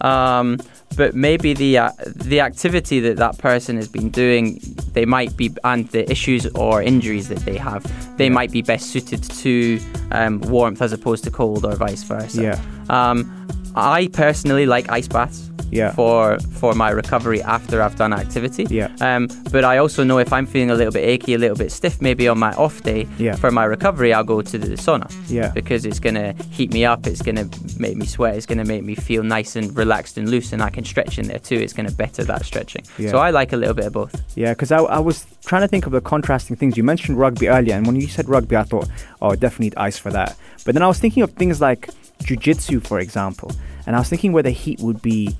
um, 0.00 0.58
but 0.96 1.14
maybe 1.14 1.52
the 1.52 1.78
uh, 1.78 1.90
the 2.06 2.40
activity 2.40 3.00
that 3.00 3.16
that 3.16 3.38
person 3.38 3.76
has 3.76 3.88
been 3.88 4.10
doing, 4.10 4.60
they 4.92 5.04
might 5.04 5.36
be 5.36 5.54
and 5.64 5.88
the 5.88 6.10
issues 6.10 6.46
or 6.54 6.82
injuries 6.82 7.28
that 7.28 7.40
they 7.40 7.56
have, 7.56 7.84
they 8.16 8.30
might 8.30 8.50
be 8.50 8.62
best 8.62 8.90
suited 8.90 9.22
to 9.22 9.80
um, 10.10 10.40
warmth 10.42 10.80
as 10.80 10.92
opposed 10.92 11.24
to 11.24 11.30
cold 11.30 11.64
or 11.64 11.74
vice 11.74 12.02
versa. 12.02 12.42
Yeah. 12.42 12.60
Um, 12.88 13.32
I 13.76 14.08
personally 14.12 14.66
like 14.66 14.90
ice 14.90 15.08
baths. 15.08 15.50
Yeah. 15.72 15.90
For 15.90 16.38
for 16.60 16.74
my 16.74 16.90
recovery 16.90 17.42
after 17.42 17.82
I've 17.82 17.96
done 17.96 18.12
activity. 18.12 18.66
Yeah. 18.70 18.88
Um, 19.00 19.26
but 19.50 19.64
I 19.64 19.78
also 19.78 20.04
know 20.04 20.18
if 20.18 20.32
I'm 20.32 20.46
feeling 20.46 20.70
a 20.70 20.76
little 20.76 20.92
bit 20.92 21.04
achy, 21.04 21.34
a 21.34 21.38
little 21.38 21.56
bit 21.56 21.72
stiff, 21.72 22.00
maybe 22.00 22.28
on 22.28 22.38
my 22.38 22.52
off 22.54 22.82
day, 22.82 23.04
Yeah. 23.18 23.34
for 23.34 23.50
my 23.50 23.64
recovery, 23.64 24.12
I'll 24.14 24.22
go 24.22 24.40
to 24.42 24.58
the 24.58 24.76
sauna. 24.76 25.12
Yeah. 25.28 25.50
Because 25.50 25.84
it's 25.84 25.98
gonna 25.98 26.34
heat 26.52 26.72
me 26.72 26.84
up. 26.84 27.04
It's 27.08 27.20
gonna 27.20 27.48
make 27.80 27.96
me 27.96 28.06
sweat. 28.06 28.36
It's 28.36 28.46
gonna 28.46 28.64
make 28.64 28.84
me 28.84 28.94
feel 28.94 29.24
nice 29.24 29.56
and 29.56 29.76
relaxed 29.76 30.16
and 30.18 30.30
loose, 30.30 30.52
and 30.52 30.62
I 30.62 30.70
can 30.70 30.84
stretch 30.84 31.18
in 31.18 31.26
there 31.26 31.40
too. 31.40 31.56
It's 31.56 31.72
gonna 31.72 31.90
better 31.90 32.22
that 32.24 32.44
stretching. 32.46 32.84
Yeah. 32.96 33.10
So 33.10 33.18
I 33.18 33.30
like 33.30 33.52
a 33.52 33.56
little 33.56 33.74
bit 33.74 33.86
of 33.86 33.92
both. 33.92 34.14
Yeah, 34.36 34.52
because 34.52 34.70
I, 34.70 34.78
I 34.78 35.00
was 35.00 35.26
trying 35.46 35.62
to 35.62 35.68
think 35.68 35.84
of 35.86 35.92
the 35.92 36.00
contrasting 36.00 36.54
things. 36.54 36.76
You 36.76 36.84
mentioned 36.84 37.18
rugby 37.18 37.48
earlier, 37.48 37.74
and 37.74 37.84
when 37.88 37.96
you 37.96 38.06
said 38.06 38.28
rugby, 38.28 38.54
I 38.56 38.62
thought, 38.62 38.88
oh, 39.20 39.30
I 39.30 39.34
definitely 39.34 39.66
need 39.66 39.74
ice 39.78 39.98
for 39.98 40.12
that. 40.12 40.36
But 40.64 40.74
then 40.74 40.82
I 40.82 40.86
was 40.86 41.00
thinking 41.00 41.24
of 41.24 41.32
things 41.32 41.60
like 41.60 41.90
jujitsu, 42.22 42.84
for 42.86 42.98
example, 43.00 43.52
and 43.86 43.94
I 43.96 43.98
was 43.98 44.08
thinking 44.08 44.32
whether 44.32 44.50
heat 44.50 44.80
would 44.80 45.00
be 45.02 45.36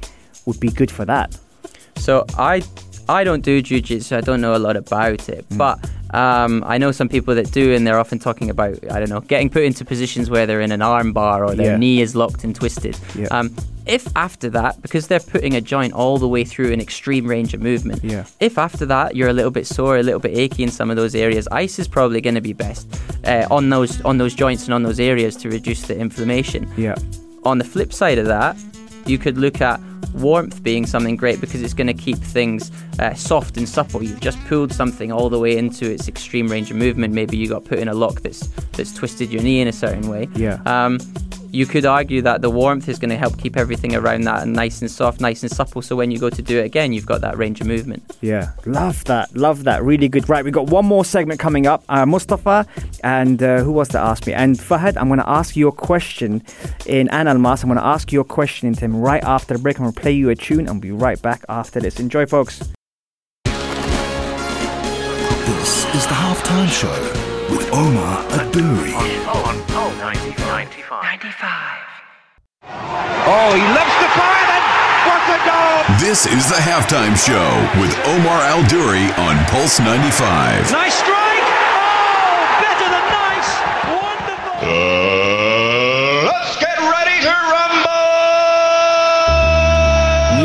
would 0.46 0.60
be 0.60 0.68
good 0.68 0.90
for 0.90 1.04
that. 1.04 1.36
So 1.96 2.24
I 2.38 2.62
I 3.08 3.24
don't 3.24 3.42
do 3.42 3.62
jujitsu. 3.62 4.16
I 4.16 4.20
don't 4.20 4.40
know 4.40 4.54
a 4.56 4.58
lot 4.58 4.76
about 4.76 5.28
it, 5.28 5.48
Mm. 5.50 5.58
but 5.58 5.78
um, 6.14 6.62
I 6.66 6.78
know 6.78 6.92
some 6.92 7.08
people 7.08 7.34
that 7.34 7.50
do, 7.52 7.74
and 7.74 7.86
they're 7.86 7.98
often 7.98 8.18
talking 8.18 8.50
about 8.50 8.78
I 8.90 8.98
don't 9.00 9.08
know 9.10 9.20
getting 9.20 9.50
put 9.50 9.64
into 9.64 9.84
positions 9.84 10.30
where 10.30 10.46
they're 10.46 10.60
in 10.60 10.72
an 10.72 10.82
arm 10.82 11.12
bar 11.12 11.44
or 11.44 11.54
their 11.54 11.72
Yeah. 11.72 11.76
knee 11.76 12.00
is 12.00 12.14
locked 12.14 12.44
and 12.44 12.54
twisted. 12.54 12.96
Yeah. 13.14 13.26
Um, 13.30 13.54
if 13.86 14.08
after 14.16 14.50
that, 14.50 14.82
because 14.82 15.06
they're 15.06 15.20
putting 15.20 15.54
a 15.54 15.60
joint 15.60 15.92
all 15.92 16.18
the 16.18 16.26
way 16.26 16.44
through 16.44 16.72
an 16.72 16.80
extreme 16.80 17.26
range 17.26 17.54
of 17.54 17.60
movement, 17.60 18.02
Yeah. 18.02 18.24
if 18.40 18.58
after 18.58 18.84
that 18.86 19.14
you're 19.14 19.28
a 19.28 19.32
little 19.32 19.50
bit 19.52 19.66
sore, 19.66 19.96
a 19.98 20.02
little 20.02 20.18
bit 20.20 20.36
achy 20.36 20.62
in 20.64 20.70
some 20.70 20.90
of 20.90 20.96
those 20.96 21.14
areas, 21.14 21.46
ice 21.52 21.78
is 21.78 21.86
probably 21.88 22.20
going 22.20 22.34
to 22.34 22.40
be 22.40 22.52
best 22.52 22.86
uh, 23.24 23.46
on 23.50 23.70
those 23.70 24.00
on 24.02 24.18
those 24.18 24.34
joints 24.34 24.64
and 24.64 24.74
on 24.74 24.82
those 24.82 24.98
areas 25.00 25.36
to 25.36 25.48
reduce 25.48 25.82
the 25.82 25.96
inflammation. 25.98 26.68
Yeah, 26.76 26.94
On 27.44 27.58
the 27.58 27.64
flip 27.64 27.92
side 27.92 28.18
of 28.18 28.26
that, 28.26 28.56
you 29.06 29.18
could 29.18 29.38
look 29.38 29.60
at 29.60 29.78
warmth 30.14 30.62
being 30.62 30.86
something 30.86 31.16
great 31.16 31.40
because 31.40 31.62
it's 31.62 31.74
going 31.74 31.86
to 31.86 31.94
keep 31.94 32.18
things 32.18 32.70
uh, 32.98 33.14
soft 33.14 33.56
and 33.56 33.68
supple. 33.68 34.02
You've 34.02 34.20
just 34.20 34.42
pulled 34.46 34.72
something 34.72 35.12
all 35.12 35.28
the 35.28 35.38
way 35.38 35.56
into 35.56 35.90
its 35.90 36.08
extreme 36.08 36.48
range 36.48 36.70
of 36.70 36.76
movement. 36.76 37.14
Maybe 37.14 37.36
you 37.36 37.48
got 37.48 37.64
put 37.64 37.78
in 37.78 37.88
a 37.88 37.94
lock 37.94 38.22
that's 38.22 38.46
that's 38.76 38.92
twisted 38.92 39.32
your 39.32 39.42
knee 39.42 39.60
in 39.60 39.68
a 39.68 39.72
certain 39.72 40.08
way. 40.08 40.28
Yeah. 40.34 40.60
Um, 40.66 40.98
you 41.56 41.66
could 41.66 41.86
argue 41.86 42.20
that 42.22 42.42
the 42.42 42.50
warmth 42.50 42.88
is 42.88 42.98
going 42.98 43.08
to 43.10 43.16
help 43.16 43.38
keep 43.38 43.56
everything 43.56 43.96
around 43.96 44.22
that 44.22 44.42
and 44.42 44.52
nice 44.52 44.82
and 44.82 44.90
soft, 44.90 45.20
nice 45.20 45.42
and 45.42 45.50
supple. 45.50 45.80
So 45.80 45.96
when 45.96 46.10
you 46.10 46.18
go 46.18 46.28
to 46.28 46.42
do 46.42 46.58
it 46.58 46.66
again, 46.66 46.92
you've 46.92 47.06
got 47.06 47.22
that 47.22 47.38
range 47.38 47.60
of 47.62 47.66
movement. 47.66 48.04
yeah, 48.20 48.52
love 48.66 49.02
that, 49.04 49.34
love 49.34 49.64
that, 49.64 49.82
really 49.82 50.08
good. 50.08 50.28
Right, 50.28 50.44
we've 50.44 50.52
got 50.52 50.68
one 50.68 50.84
more 50.84 51.04
segment 51.04 51.40
coming 51.40 51.66
up. 51.66 51.82
Uh, 51.88 52.04
Mustafa 52.04 52.66
and 53.02 53.42
uh, 53.42 53.62
who 53.62 53.72
was 53.72 53.88
to 53.88 53.98
ask 53.98 54.26
me? 54.26 54.34
And 54.34 54.56
Fahad, 54.56 54.96
I'm 54.98 55.08
going 55.08 55.18
to 55.20 55.28
ask 55.28 55.56
you 55.56 55.68
a 55.68 55.72
question 55.72 56.42
in 56.84 57.08
An 57.08 57.26
Almas. 57.26 57.62
I'm 57.62 57.68
going 57.68 57.78
to 57.78 57.86
ask 57.86 58.12
you 58.12 58.20
a 58.20 58.24
question 58.24 58.68
in 58.68 58.74
him 58.74 58.94
right 58.96 59.24
after 59.24 59.54
the 59.54 59.60
break. 59.60 59.78
I'm 59.78 59.84
going 59.84 59.94
to 59.94 60.00
play 60.00 60.12
you 60.12 60.28
a 60.28 60.34
tune 60.36 60.68
and 60.68 60.72
we'll 60.72 60.80
be 60.80 60.90
right 60.90 61.20
back 61.22 61.42
after 61.48 61.80
this. 61.80 61.98
Enjoy, 61.98 62.26
folks. 62.26 62.58
This 65.46 65.86
is 65.94 66.06
the 66.06 66.14
halftime 66.14 66.68
show 66.68 66.92
with 67.50 67.72
Omar 67.72 68.24
Al 68.32 68.50
Duri. 68.50 70.25
Oh, 72.64 73.50
he 73.54 73.62
loves 73.74 73.94
to 74.02 74.08
fire 74.14 74.46
then. 74.46 74.62
What 75.06 75.22
a 75.30 75.38
goal! 75.46 75.82
This 76.00 76.26
is 76.26 76.48
the 76.48 76.56
halftime 76.56 77.16
show 77.16 77.46
with 77.80 77.94
Omar 78.06 78.40
Al 78.42 78.62
Duri 78.66 79.06
on 79.22 79.36
Pulse 79.46 79.78
95. 79.80 80.72
Nice 80.72 80.94
strike! 80.94 81.46
Oh, 81.46 82.58
better 82.62 82.88
than 82.90 83.06
nice! 83.14 83.50
Wonderful! 84.02 84.66
Uh, 84.66 86.26
let's 86.26 86.56
get 86.58 86.78
ready 86.78 87.22
to 87.22 87.30
rumble! 87.30 88.06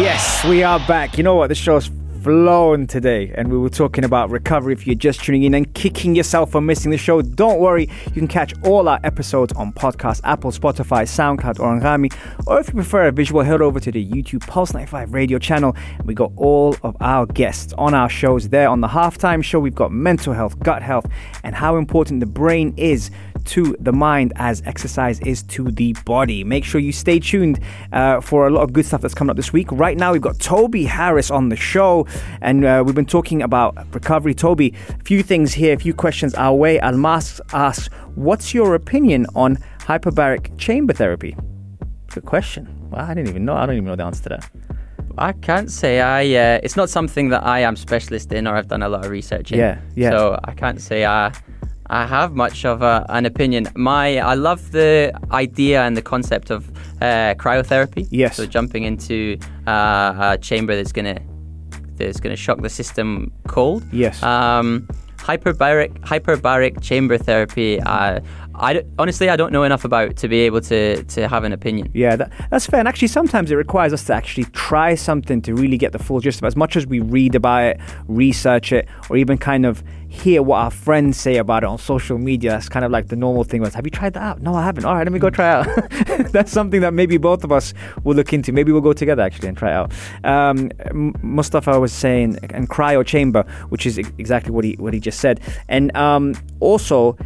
Yes, 0.02 0.44
we 0.46 0.64
are 0.64 0.80
back. 0.88 1.18
You 1.18 1.24
know 1.24 1.36
what? 1.36 1.48
The 1.48 1.56
show's 1.56 1.90
flown 2.22 2.86
today, 2.86 3.32
and 3.36 3.52
we 3.52 3.58
were 3.58 3.70
talking 3.70 4.04
about 4.04 4.30
recovery. 4.30 4.74
If 4.74 4.86
you're 4.86 4.96
just 4.96 5.24
tuning 5.24 5.44
in 5.44 5.54
and 5.56 5.74
kicking 5.74 6.16
yourself 6.16 6.52
for 6.52 6.62
missing 6.62 6.92
the 6.92 6.98
show, 6.98 7.22
don't 7.22 7.60
worry. 7.60 7.90
You 8.08 8.12
can 8.12 8.28
catch 8.28 8.54
all 8.64 8.88
our 8.88 9.00
episodes 9.04 9.54
on 9.54 9.74
podcast, 9.74 10.22
Apple, 10.24 10.52
Spotify, 10.52 11.04
SoundCloud, 11.04 11.60
or 11.60 11.80
Anghami. 11.80 12.14
Or 12.46 12.60
if 12.60 12.68
you 12.68 12.74
prefer 12.74 13.08
a 13.08 13.12
visual, 13.12 13.42
head 13.42 13.62
over 13.62 13.80
to 13.80 13.92
the 13.92 14.06
YouTube 14.06 14.46
Pulse 14.46 14.74
95 14.74 15.14
radio 15.14 15.40
channel. 15.40 15.76
We 16.06 16.14
got 16.14 16.32
all 16.36 16.76
of 16.84 16.96
our 17.00 17.26
guests 17.26 17.74
on 17.78 17.94
our 17.94 18.10
shows 18.10 18.50
there. 18.50 18.70
On 18.70 18.82
the 18.82 18.88
halftime 18.88 19.44
show, 19.44 19.60
we've 19.60 19.74
got 19.74 19.92
mental 19.92 20.34
health, 20.34 20.60
gut 20.60 20.84
health, 20.84 21.08
and 21.44 21.56
how 21.56 21.78
important 21.78 22.20
the 22.20 22.28
brain 22.28 22.74
is 22.78 23.10
to 23.52 23.76
the 23.80 23.92
mind 23.92 24.32
as 24.38 24.62
exercise 24.66 25.20
is 25.22 25.44
to 25.44 25.72
the 25.72 25.94
body. 26.06 26.44
Make 26.44 26.64
sure 26.64 26.80
you 26.80 26.94
stay 26.94 27.20
tuned 27.20 27.60
uh, 27.92 28.22
for 28.22 28.48
a 28.48 28.50
lot 28.50 28.64
of 28.64 28.72
good 28.72 28.86
stuff 28.86 29.02
that's 29.02 29.14
coming 29.14 29.30
up 29.30 29.36
this 29.36 29.52
week. 29.52 29.72
Right 29.72 29.98
now, 29.98 30.14
we've 30.14 30.22
got 30.22 30.40
Toby 30.40 30.86
Harris 30.86 31.30
on 31.30 31.50
the 31.50 31.58
show, 31.58 32.08
and 32.42 32.64
uh, 32.64 32.82
we've 32.86 32.96
been 32.96 33.06
talking 33.06 33.42
about 33.42 33.76
recovery. 33.94 34.34
Toby, 34.34 34.74
a 34.90 35.04
few 35.04 35.22
things 35.22 35.54
here, 35.54 35.74
a 35.74 35.78
few 35.78 35.94
questions 35.94 36.34
our 36.36 36.56
way. 36.56 36.80
Almas 36.80 37.42
asks, 37.52 37.90
What's 38.16 38.54
your 38.54 38.74
opinion 38.76 39.26
on 39.36 39.58
hyperbaric 39.80 40.58
chamber 40.58 40.94
therapy? 40.94 41.36
Good 42.08 42.26
question. 42.26 42.90
Well, 42.90 43.02
I 43.02 43.14
didn't 43.14 43.30
even 43.30 43.44
know. 43.44 43.56
I 43.56 43.66
don't 43.66 43.76
even 43.76 43.86
know 43.86 43.96
the 43.96 44.06
answer 44.06 44.24
to 44.24 44.30
that. 44.30 44.50
I 45.18 45.34
can't 45.34 45.70
say 45.70 46.00
I. 46.00 46.22
Uh, 46.22 46.60
it's 46.64 46.78
not 46.78 46.90
something 46.90 47.30
that 47.30 47.46
I 47.46 47.60
am 47.60 47.76
specialist 47.76 48.32
in 48.32 48.48
or 48.48 48.56
I've 48.56 48.68
done 48.70 48.82
a 48.82 48.90
lot 48.90 49.06
of 49.06 49.12
research 49.12 49.52
in. 49.52 49.60
Yeah, 49.60 49.80
yeah. 49.96 50.12
So 50.12 50.40
I 50.44 50.54
can't 50.54 50.80
say 50.80 51.06
I. 51.06 51.34
I 51.92 52.06
have 52.06 52.36
much 52.36 52.64
of 52.64 52.82
a, 52.82 53.06
an 53.10 53.26
opinion. 53.26 53.68
My, 53.76 54.18
I 54.20 54.36
love 54.36 54.72
the 54.72 55.12
idea 55.32 55.84
and 55.84 55.98
the 55.98 56.02
concept 56.02 56.50
of 56.50 56.70
uh, 57.02 57.36
cryotherapy. 57.38 58.08
Yes. 58.10 58.38
So 58.38 58.46
jumping 58.46 58.84
into 58.86 59.38
uh, 59.68 60.32
a 60.36 60.38
chamber 60.38 60.74
that's 60.76 60.94
gonna 60.94 61.20
that's 61.98 62.22
gonna 62.22 62.38
shock 62.38 62.62
the 62.62 62.70
system 62.70 63.34
cold. 63.48 63.84
Yes. 63.92 64.24
Um, 64.24 64.88
hyperbaric 65.18 66.00
hyperbaric 66.00 66.82
chamber 66.82 67.18
therapy. 67.18 67.82
Uh, 67.82 68.22
I 68.62 68.84
honestly 69.00 69.28
I 69.30 69.36
don't 69.36 69.52
know 69.52 69.64
enough 69.64 69.84
about 69.84 70.16
to 70.18 70.28
be 70.28 70.42
able 70.42 70.62
to 70.62 71.04
to 71.04 71.28
have 71.28 71.44
an 71.44 71.52
opinion. 71.52 71.90
Yeah, 71.94 72.16
that, 72.16 72.32
that's 72.52 72.68
fair. 72.68 72.80
And 72.80 72.88
actually, 72.88 73.08
sometimes 73.08 73.52
it 73.52 73.56
requires 73.56 73.92
us 73.92 74.04
to 74.06 74.14
actually 74.14 74.46
try 74.46 74.94
something 74.96 75.42
to 75.42 75.56
really 75.56 75.78
get 75.78 75.92
the 75.92 76.00
full 76.00 76.20
gist 76.20 76.40
of 76.40 76.44
it. 76.44 76.48
As 76.48 76.56
much 76.56 76.76
as 76.76 76.86
we 76.86 77.00
read 77.00 77.34
about 77.34 77.64
it, 77.64 77.80
research 78.08 78.72
it, 78.72 78.88
or 79.10 79.18
even 79.18 79.38
kind 79.38 79.66
of 79.66 79.84
hear 80.12 80.44
what 80.44 80.58
our 80.58 80.70
friends 80.70 81.18
say 81.18 81.38
about 81.38 81.64
it 81.64 81.68
on 81.68 81.78
social 81.78 82.18
media, 82.18 82.52
that's 82.52 82.68
kind 82.70 82.84
of 82.84 82.92
like 82.92 83.08
the 83.08 83.16
normal 83.16 83.46
thing 83.46 83.62
was, 83.62 83.74
have 83.74 83.86
you 83.86 83.92
tried 83.92 84.14
that 84.14 84.22
out? 84.22 84.42
No, 84.42 84.54
I 84.54 84.64
haven't. 84.64 84.84
All 84.84 84.94
right, 84.94 85.06
let 85.06 85.12
me 85.14 85.20
go 85.20 85.30
try 85.30 85.50
out. 85.50 85.66
that's 86.32 86.52
something 86.52 86.82
that 86.82 86.94
maybe 86.94 87.18
both 87.18 87.46
of 87.46 87.52
us 87.52 87.74
will 88.04 88.16
look 88.16 88.34
into. 88.34 88.52
Maybe 88.52 88.72
we'll 88.74 88.82
go 88.82 88.94
together 88.94 89.24
actually 89.24 89.48
and 89.48 89.58
try 89.58 89.72
out. 89.72 89.94
Um, 90.26 90.70
Mustafa 91.22 91.80
was 91.80 91.94
saying, 91.94 92.38
and 92.50 92.70
cryo 92.70 93.06
chamber, 93.06 93.44
which 93.70 93.86
is 93.86 93.98
exactly 93.98 94.52
what 94.52 94.66
he 94.66 94.74
what 94.74 94.94
he 94.94 95.00
just 95.00 95.20
said. 95.20 95.40
And 95.70 95.96
um, 95.96 96.36
also, 96.60 97.18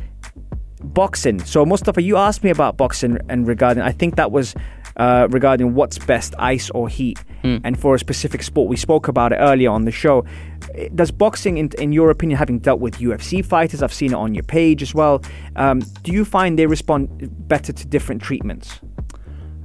boxing. 0.93 1.39
So 1.39 1.65
Mustafa, 1.65 2.01
you 2.01 2.17
asked 2.17 2.43
me 2.43 2.49
about 2.49 2.77
boxing 2.77 3.17
and 3.29 3.47
regarding. 3.47 3.83
I 3.83 3.91
think 3.91 4.15
that 4.15 4.31
was 4.31 4.55
uh, 4.97 5.27
regarding 5.29 5.75
what's 5.75 5.97
best, 5.97 6.33
ice 6.39 6.69
or 6.69 6.87
heat, 6.87 7.19
and 7.43 7.79
for 7.79 7.93
a 7.95 7.99
specific 7.99 8.41
sport. 8.41 8.69
We 8.69 8.77
spoke 8.77 9.07
about 9.07 9.31
it 9.33 9.35
earlier 9.35 9.69
on 9.69 9.85
the 9.85 9.91
show. 9.91 10.25
Eh, 10.73 10.87
Does 10.95 11.11
boxing, 11.11 11.57
in, 11.57 11.69
in 11.77 11.91
your 11.91 12.09
opinion, 12.09 12.39
having 12.39 12.59
dealt 12.59 12.79
with 12.79 12.95
UFC 12.97 13.45
fighters, 13.45 13.83
I've 13.83 13.93
seen 13.93 14.13
it 14.13 14.15
on 14.15 14.33
your 14.33 14.43
page 14.43 14.81
as 14.81 14.95
well. 14.95 15.21
Um, 15.55 15.79
do 16.01 16.11
you 16.11 16.25
find 16.25 16.57
they 16.57 16.65
respond 16.65 17.07
better 17.47 17.71
to 17.71 17.85
different 17.85 18.21
treatments? 18.23 18.79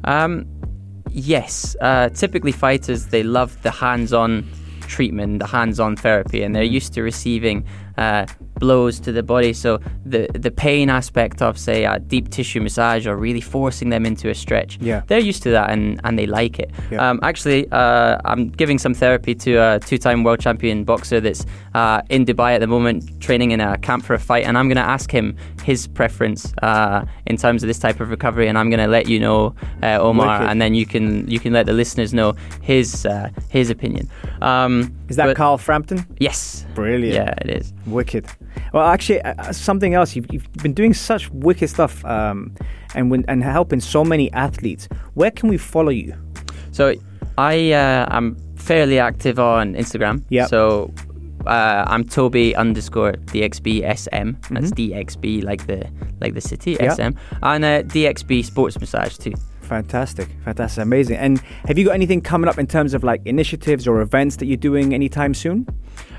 Um, 0.05 0.47
yes. 1.11 1.75
Uh, 1.81 2.11
typically, 2.11 2.53
fighters 2.53 3.07
they 3.07 3.23
love 3.23 3.63
the 3.63 3.71
hands-on 3.71 4.47
treatment, 4.83 5.39
the 5.39 5.47
hands-on 5.47 5.97
therapy, 5.97 6.43
and 6.43 6.55
they're 6.55 6.63
used 6.65 6.93
to 6.95 7.03
receiving 7.03 7.65
uh, 7.97 8.27
blows 8.61 9.01
to 9.01 9.11
the 9.13 9.23
body. 9.23 9.53
So 9.53 9.81
the 10.07 10.29
the 10.47 10.51
pain 10.51 10.91
aspect 10.91 11.43
of 11.43 11.59
say 11.59 11.85
a 11.85 11.99
deep 11.99 12.29
tissue 12.31 12.61
massage 12.61 13.07
or 13.07 13.17
really 13.17 13.41
forcing 13.41 13.91
them 13.91 14.05
into 14.07 14.29
a 14.31 14.35
stretch, 14.35 14.79
Yeah. 14.81 15.03
they're 15.09 15.19
used 15.31 15.43
to 15.45 15.51
that 15.51 15.71
and, 15.71 16.01
and 16.05 16.19
they 16.19 16.27
like 16.27 16.59
it. 16.65 16.71
Yeah. 16.91 17.09
Um, 17.11 17.19
actually, 17.23 17.67
uh, 17.73 18.19
I'm 18.25 18.51
giving 18.51 18.79
some 18.79 18.95
therapy 18.95 19.35
to 19.35 19.51
a 19.57 19.81
two-time 19.81 20.23
world 20.25 20.41
champion 20.41 20.85
boxer 20.85 21.21
that's 21.21 21.45
uh, 21.75 22.03
in 22.11 22.25
Dubai 22.25 22.55
at 22.55 22.61
the 22.61 22.67
moment, 22.67 23.21
training 23.21 23.51
in 23.53 23.61
a 23.61 23.77
camp 23.79 24.05
for 24.05 24.15
a 24.15 24.19
fight, 24.19 24.45
and 24.47 24.57
I'm 24.59 24.69
going 24.69 24.77
to 24.87 24.91
ask 24.97 25.11
him 25.11 25.35
his 25.65 25.87
preference 25.89 26.53
uh, 26.63 27.05
in 27.27 27.37
terms 27.37 27.63
of 27.63 27.67
this 27.69 27.79
type 27.79 28.01
of 28.01 28.11
recovery, 28.11 28.49
and 28.49 28.59
I'm 28.59 28.71
going 28.71 28.81
to 28.85 28.91
let 28.99 29.09
you 29.09 29.19
know, 29.21 29.55
uh, 29.83 29.99
Omar, 30.01 30.43
and 30.43 30.61
then 30.61 30.75
you 30.75 30.85
can 30.87 31.27
you 31.31 31.39
can 31.41 31.53
let 31.53 31.67
the 31.67 31.73
listeners 31.73 32.13
know 32.13 32.35
his 32.61 33.07
uh, 33.07 33.29
his 33.49 33.71
opinion. 33.71 34.09
Um, 34.43 34.93
Is 35.09 35.17
that 35.17 35.27
but- 35.27 35.37
Carl 35.37 35.59
Frampton? 35.59 36.05
Yes. 36.19 36.67
Brilliant. 36.75 37.15
Yeah, 37.15 37.35
it 37.45 37.51
is. 37.61 37.73
Wicked. 37.87 38.27
Well, 38.73 38.87
actually, 38.87 39.21
uh, 39.23 39.35
uh, 39.39 39.53
something 39.53 39.95
else. 39.95 40.15
You've, 40.17 40.27
you've 40.33 40.53
been 40.63 40.75
doing 40.75 40.95
such 40.95 41.31
wicked 41.31 41.69
stuff, 41.71 42.05
um, 42.05 42.55
and 42.95 43.11
when, 43.11 43.25
and 43.29 43.43
helping 43.43 43.81
so 43.81 44.05
many 44.05 44.31
athletes. 44.33 44.89
Where 45.15 45.31
can 45.31 45.49
we 45.49 45.57
follow 45.57 45.91
you? 45.91 46.15
So 46.73 46.95
I 47.39 47.73
uh, 47.73 48.07
I'm 48.09 48.37
fairly 48.57 48.99
active 48.99 49.39
on 49.39 49.75
Instagram. 49.75 50.23
Yeah. 50.29 50.47
So 50.47 50.93
uh, 51.47 51.85
I'm 51.87 52.05
Toby 52.05 52.55
underscore 52.55 53.13
DXB 53.13 53.81
SM. 53.97 54.33
That's 54.55 54.71
Mm-hmm. 54.73 54.93
DXB 54.93 55.43
like 55.43 55.67
the 55.67 55.91
like 56.21 56.35
the 56.35 56.41
city 56.41 56.77
Yep. 56.79 56.93
SM 56.97 57.19
and 57.43 57.65
uh, 57.65 57.83
DXB 57.85 58.45
Sports 58.45 58.79
Massage 58.79 59.17
too. 59.17 59.33
Fantastic, 59.63 60.29
fantastic, 60.45 60.83
amazing. 60.83 61.17
And 61.17 61.39
have 61.67 61.79
you 61.79 61.85
got 61.87 61.95
anything 61.95 62.21
coming 62.21 62.49
up 62.49 62.59
in 62.59 62.67
terms 62.67 62.93
of 62.93 63.05
like 63.05 63.23
initiatives 63.25 63.87
or 63.87 64.01
events 64.01 64.37
that 64.37 64.47
you're 64.47 64.57
doing 64.57 64.93
anytime 64.95 65.33
soon? 65.33 65.67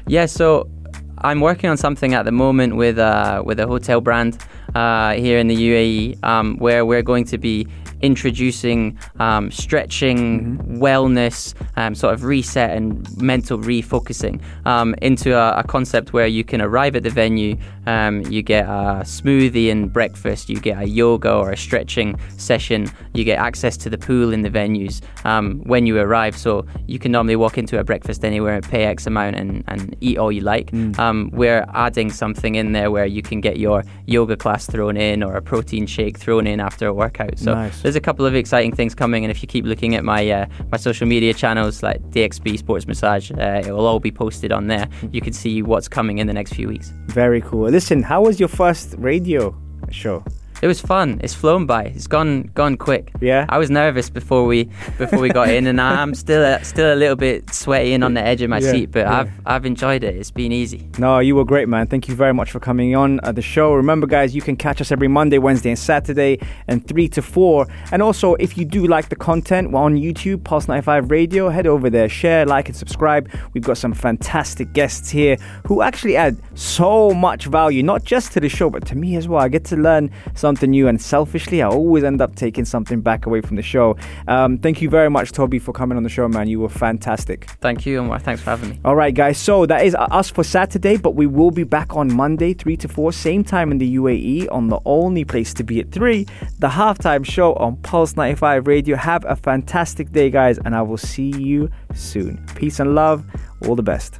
Yeah, 0.07 0.25
so 0.25 0.69
I'm 1.17 1.41
working 1.41 1.69
on 1.69 1.77
something 1.77 2.13
at 2.13 2.25
the 2.25 2.31
moment 2.31 2.75
with 2.75 2.97
uh, 2.97 3.43
with 3.45 3.59
a 3.59 3.67
hotel 3.67 4.01
brand 4.01 4.37
uh, 4.75 5.13
here 5.13 5.37
in 5.37 5.47
the 5.47 5.55
UAE, 5.55 6.23
um, 6.23 6.57
where 6.57 6.85
we're 6.85 7.03
going 7.03 7.25
to 7.25 7.37
be 7.37 7.67
introducing 8.01 8.97
um, 9.19 9.51
stretching, 9.51 10.57
wellness, 10.79 11.53
um, 11.75 11.95
sort 11.95 12.13
of 12.13 12.23
reset 12.23 12.71
and 12.71 13.21
mental 13.21 13.57
refocusing 13.57 14.41
um, 14.65 14.95
into 15.01 15.35
a, 15.37 15.59
a 15.59 15.63
concept 15.63 16.13
where 16.13 16.27
you 16.27 16.43
can 16.43 16.61
arrive 16.61 16.95
at 16.95 17.03
the 17.03 17.09
venue, 17.09 17.57
um, 17.87 18.21
you 18.23 18.41
get 18.41 18.65
a 18.65 19.01
smoothie 19.03 19.71
and 19.71 19.91
breakfast, 19.91 20.49
you 20.49 20.59
get 20.59 20.81
a 20.81 20.87
yoga 20.87 21.33
or 21.33 21.51
a 21.51 21.57
stretching 21.57 22.19
session, 22.37 22.87
you 23.13 23.23
get 23.23 23.39
access 23.39 23.77
to 23.77 23.89
the 23.89 23.97
pool 23.97 24.33
in 24.33 24.41
the 24.41 24.49
venues 24.49 25.01
um, 25.25 25.59
when 25.63 25.85
you 25.85 25.97
arrive. 25.99 26.37
So 26.37 26.65
you 26.87 26.99
can 26.99 27.11
normally 27.11 27.35
walk 27.35 27.57
into 27.57 27.79
a 27.79 27.83
breakfast 27.83 28.23
anywhere 28.23 28.55
and 28.55 28.63
pay 28.63 28.85
X 28.85 29.07
amount 29.07 29.35
and, 29.35 29.63
and 29.67 29.95
eat 30.01 30.17
all 30.17 30.31
you 30.31 30.41
like. 30.41 30.71
Um, 30.99 31.29
we're 31.33 31.65
adding 31.73 32.11
something 32.11 32.55
in 32.55 32.71
there 32.71 32.91
where 32.91 33.05
you 33.05 33.21
can 33.21 33.41
get 33.41 33.57
your 33.57 33.83
yoga 34.05 34.35
class 34.35 34.65
thrown 34.65 34.97
in 34.97 35.23
or 35.23 35.35
a 35.35 35.41
protein 35.41 35.85
shake 35.85 36.17
thrown 36.17 36.47
in 36.47 36.59
after 36.59 36.87
a 36.87 36.93
workout. 36.93 37.39
So 37.39 37.53
Nice. 37.53 37.83
There's 37.91 37.97
a 37.97 38.01
couple 38.01 38.25
of 38.25 38.35
exciting 38.35 38.73
things 38.73 38.95
coming, 38.95 39.25
and 39.25 39.31
if 39.31 39.41
you 39.41 39.47
keep 39.47 39.65
looking 39.65 39.95
at 39.95 40.05
my 40.05 40.29
uh, 40.29 40.45
my 40.71 40.77
social 40.77 41.05
media 41.05 41.33
channels 41.33 41.83
like 41.83 42.01
DXB 42.11 42.57
Sports 42.57 42.87
Massage, 42.87 43.31
uh, 43.31 43.61
it 43.65 43.71
will 43.73 43.85
all 43.85 43.99
be 43.99 44.11
posted 44.11 44.53
on 44.53 44.67
there. 44.67 44.87
You 45.11 45.19
can 45.19 45.33
see 45.33 45.61
what's 45.61 45.89
coming 45.89 46.19
in 46.19 46.27
the 46.27 46.33
next 46.33 46.53
few 46.53 46.69
weeks. 46.69 46.93
Very 47.07 47.41
cool. 47.41 47.69
Listen, 47.69 48.01
how 48.01 48.21
was 48.21 48.39
your 48.39 48.47
first 48.47 48.95
radio 48.97 49.53
show? 49.91 50.23
It 50.61 50.67
was 50.67 50.79
fun. 50.79 51.19
It's 51.23 51.33
flown 51.33 51.65
by. 51.65 51.85
It's 51.85 52.05
gone 52.05 52.51
gone 52.53 52.77
quick. 52.77 53.11
Yeah? 53.19 53.47
I 53.49 53.57
was 53.57 53.71
nervous 53.71 54.11
before 54.11 54.45
we 54.45 54.65
before 54.99 55.17
we 55.19 55.29
got 55.29 55.49
in, 55.49 55.65
and 55.65 55.81
I'm 55.81 56.13
still 56.13 56.43
a, 56.43 56.63
still 56.63 56.93
a 56.93 56.95
little 56.95 57.15
bit 57.15 57.51
sweaty 57.51 57.93
and 57.93 58.03
on 58.03 58.13
the 58.13 58.21
edge 58.21 58.43
of 58.43 58.49
my 58.51 58.59
Yeah, 58.59 58.71
seat. 58.71 58.91
But 58.91 59.07
yeah. 59.07 59.19
I've 59.21 59.31
I've 59.47 59.65
enjoyed 59.65 60.03
it. 60.03 60.15
It's 60.15 60.29
been 60.29 60.51
easy. 60.51 60.87
No, 60.99 61.17
you 61.17 61.35
were 61.35 61.45
great, 61.45 61.67
man. 61.67 61.87
Thank 61.87 62.07
you 62.07 62.13
very 62.13 62.33
much 62.33 62.51
for 62.51 62.59
coming 62.59 62.95
on 62.95 63.19
uh, 63.23 63.31
the 63.31 63.41
show. 63.41 63.73
Remember, 63.73 64.05
guys, 64.05 64.35
you 64.35 64.41
can 64.43 64.55
catch 64.55 64.79
us 64.81 64.91
every 64.91 65.07
Monday, 65.07 65.39
Wednesday, 65.39 65.71
and 65.71 65.79
Saturday, 65.79 66.37
and 66.67 66.87
3 66.87 67.07
to 67.09 67.23
4. 67.23 67.65
And 67.91 68.03
also, 68.03 68.35
if 68.35 68.55
you 68.55 68.63
do 68.63 68.85
like 68.85 69.09
the 69.09 69.15
content, 69.15 69.71
we're 69.71 69.81
on 69.81 69.95
YouTube, 69.95 70.43
Pulse 70.43 70.67
95 70.67 71.09
Radio. 71.09 71.49
Head 71.49 71.65
over 71.65 71.89
there, 71.89 72.07
share, 72.07 72.45
like, 72.45 72.67
and 72.69 72.75
subscribe. 72.77 73.29
We've 73.53 73.63
got 73.63 73.79
some 73.79 73.93
fantastic 73.93 74.73
guests 74.73 75.09
here 75.09 75.37
who 75.65 75.81
actually 75.81 76.15
add 76.17 76.39
so 76.53 77.11
much 77.15 77.45
value, 77.45 77.81
not 77.81 78.03
just 78.03 78.31
to 78.33 78.39
the 78.39 78.49
show, 78.49 78.69
but 78.69 78.85
to 78.87 78.95
me 78.95 79.15
as 79.15 79.27
well. 79.27 79.41
I 79.41 79.47
get 79.49 79.65
to 79.65 79.75
learn 79.75 80.11
something 80.51 80.71
new, 80.71 80.89
and 80.89 81.01
selfishly, 81.01 81.61
I 81.61 81.67
always 81.69 82.03
end 82.03 82.19
up 82.19 82.35
taking 82.35 82.65
something 82.65 82.99
back 82.99 83.25
away 83.25 83.39
from 83.39 83.55
the 83.55 83.61
show. 83.61 83.95
Um, 84.27 84.57
thank 84.57 84.81
you 84.81 84.89
very 84.89 85.09
much, 85.09 85.31
Toby, 85.31 85.59
for 85.59 85.71
coming 85.71 85.95
on 85.95 86.03
the 86.03 86.09
show, 86.09 86.27
man. 86.27 86.49
You 86.49 86.59
were 86.59 86.67
fantastic. 86.67 87.45
Thank 87.61 87.85
you, 87.85 88.01
and 88.01 88.21
thanks 88.21 88.41
for 88.41 88.49
having 88.49 88.71
me. 88.71 88.79
All 88.83 88.97
right, 88.97 89.15
guys. 89.15 89.37
So 89.37 89.65
that 89.65 89.85
is 89.85 89.95
us 89.95 90.29
for 90.29 90.43
Saturday, 90.43 90.97
but 90.97 91.15
we 91.15 91.25
will 91.25 91.51
be 91.51 91.63
back 91.63 91.95
on 91.95 92.13
Monday, 92.13 92.53
3 92.53 92.75
to 92.77 92.89
4, 92.89 93.13
same 93.13 93.45
time 93.45 93.71
in 93.71 93.77
the 93.77 93.95
UAE, 93.95 94.51
on 94.51 94.67
the 94.67 94.79
only 94.85 95.23
place 95.23 95.53
to 95.53 95.63
be 95.63 95.79
at 95.79 95.89
3, 95.93 96.25
the 96.59 96.67
halftime 96.67 97.25
show 97.25 97.53
on 97.53 97.77
Pulse 97.77 98.17
95 98.17 98.67
Radio. 98.67 98.97
Have 98.97 99.23
a 99.23 99.37
fantastic 99.37 100.11
day, 100.11 100.29
guys, 100.29 100.57
and 100.65 100.75
I 100.75 100.81
will 100.81 100.97
see 100.97 101.31
you 101.37 101.69
soon. 101.95 102.45
Peace 102.55 102.81
and 102.81 102.93
love. 102.93 103.23
All 103.65 103.75
the 103.75 103.83
best. 103.83 104.19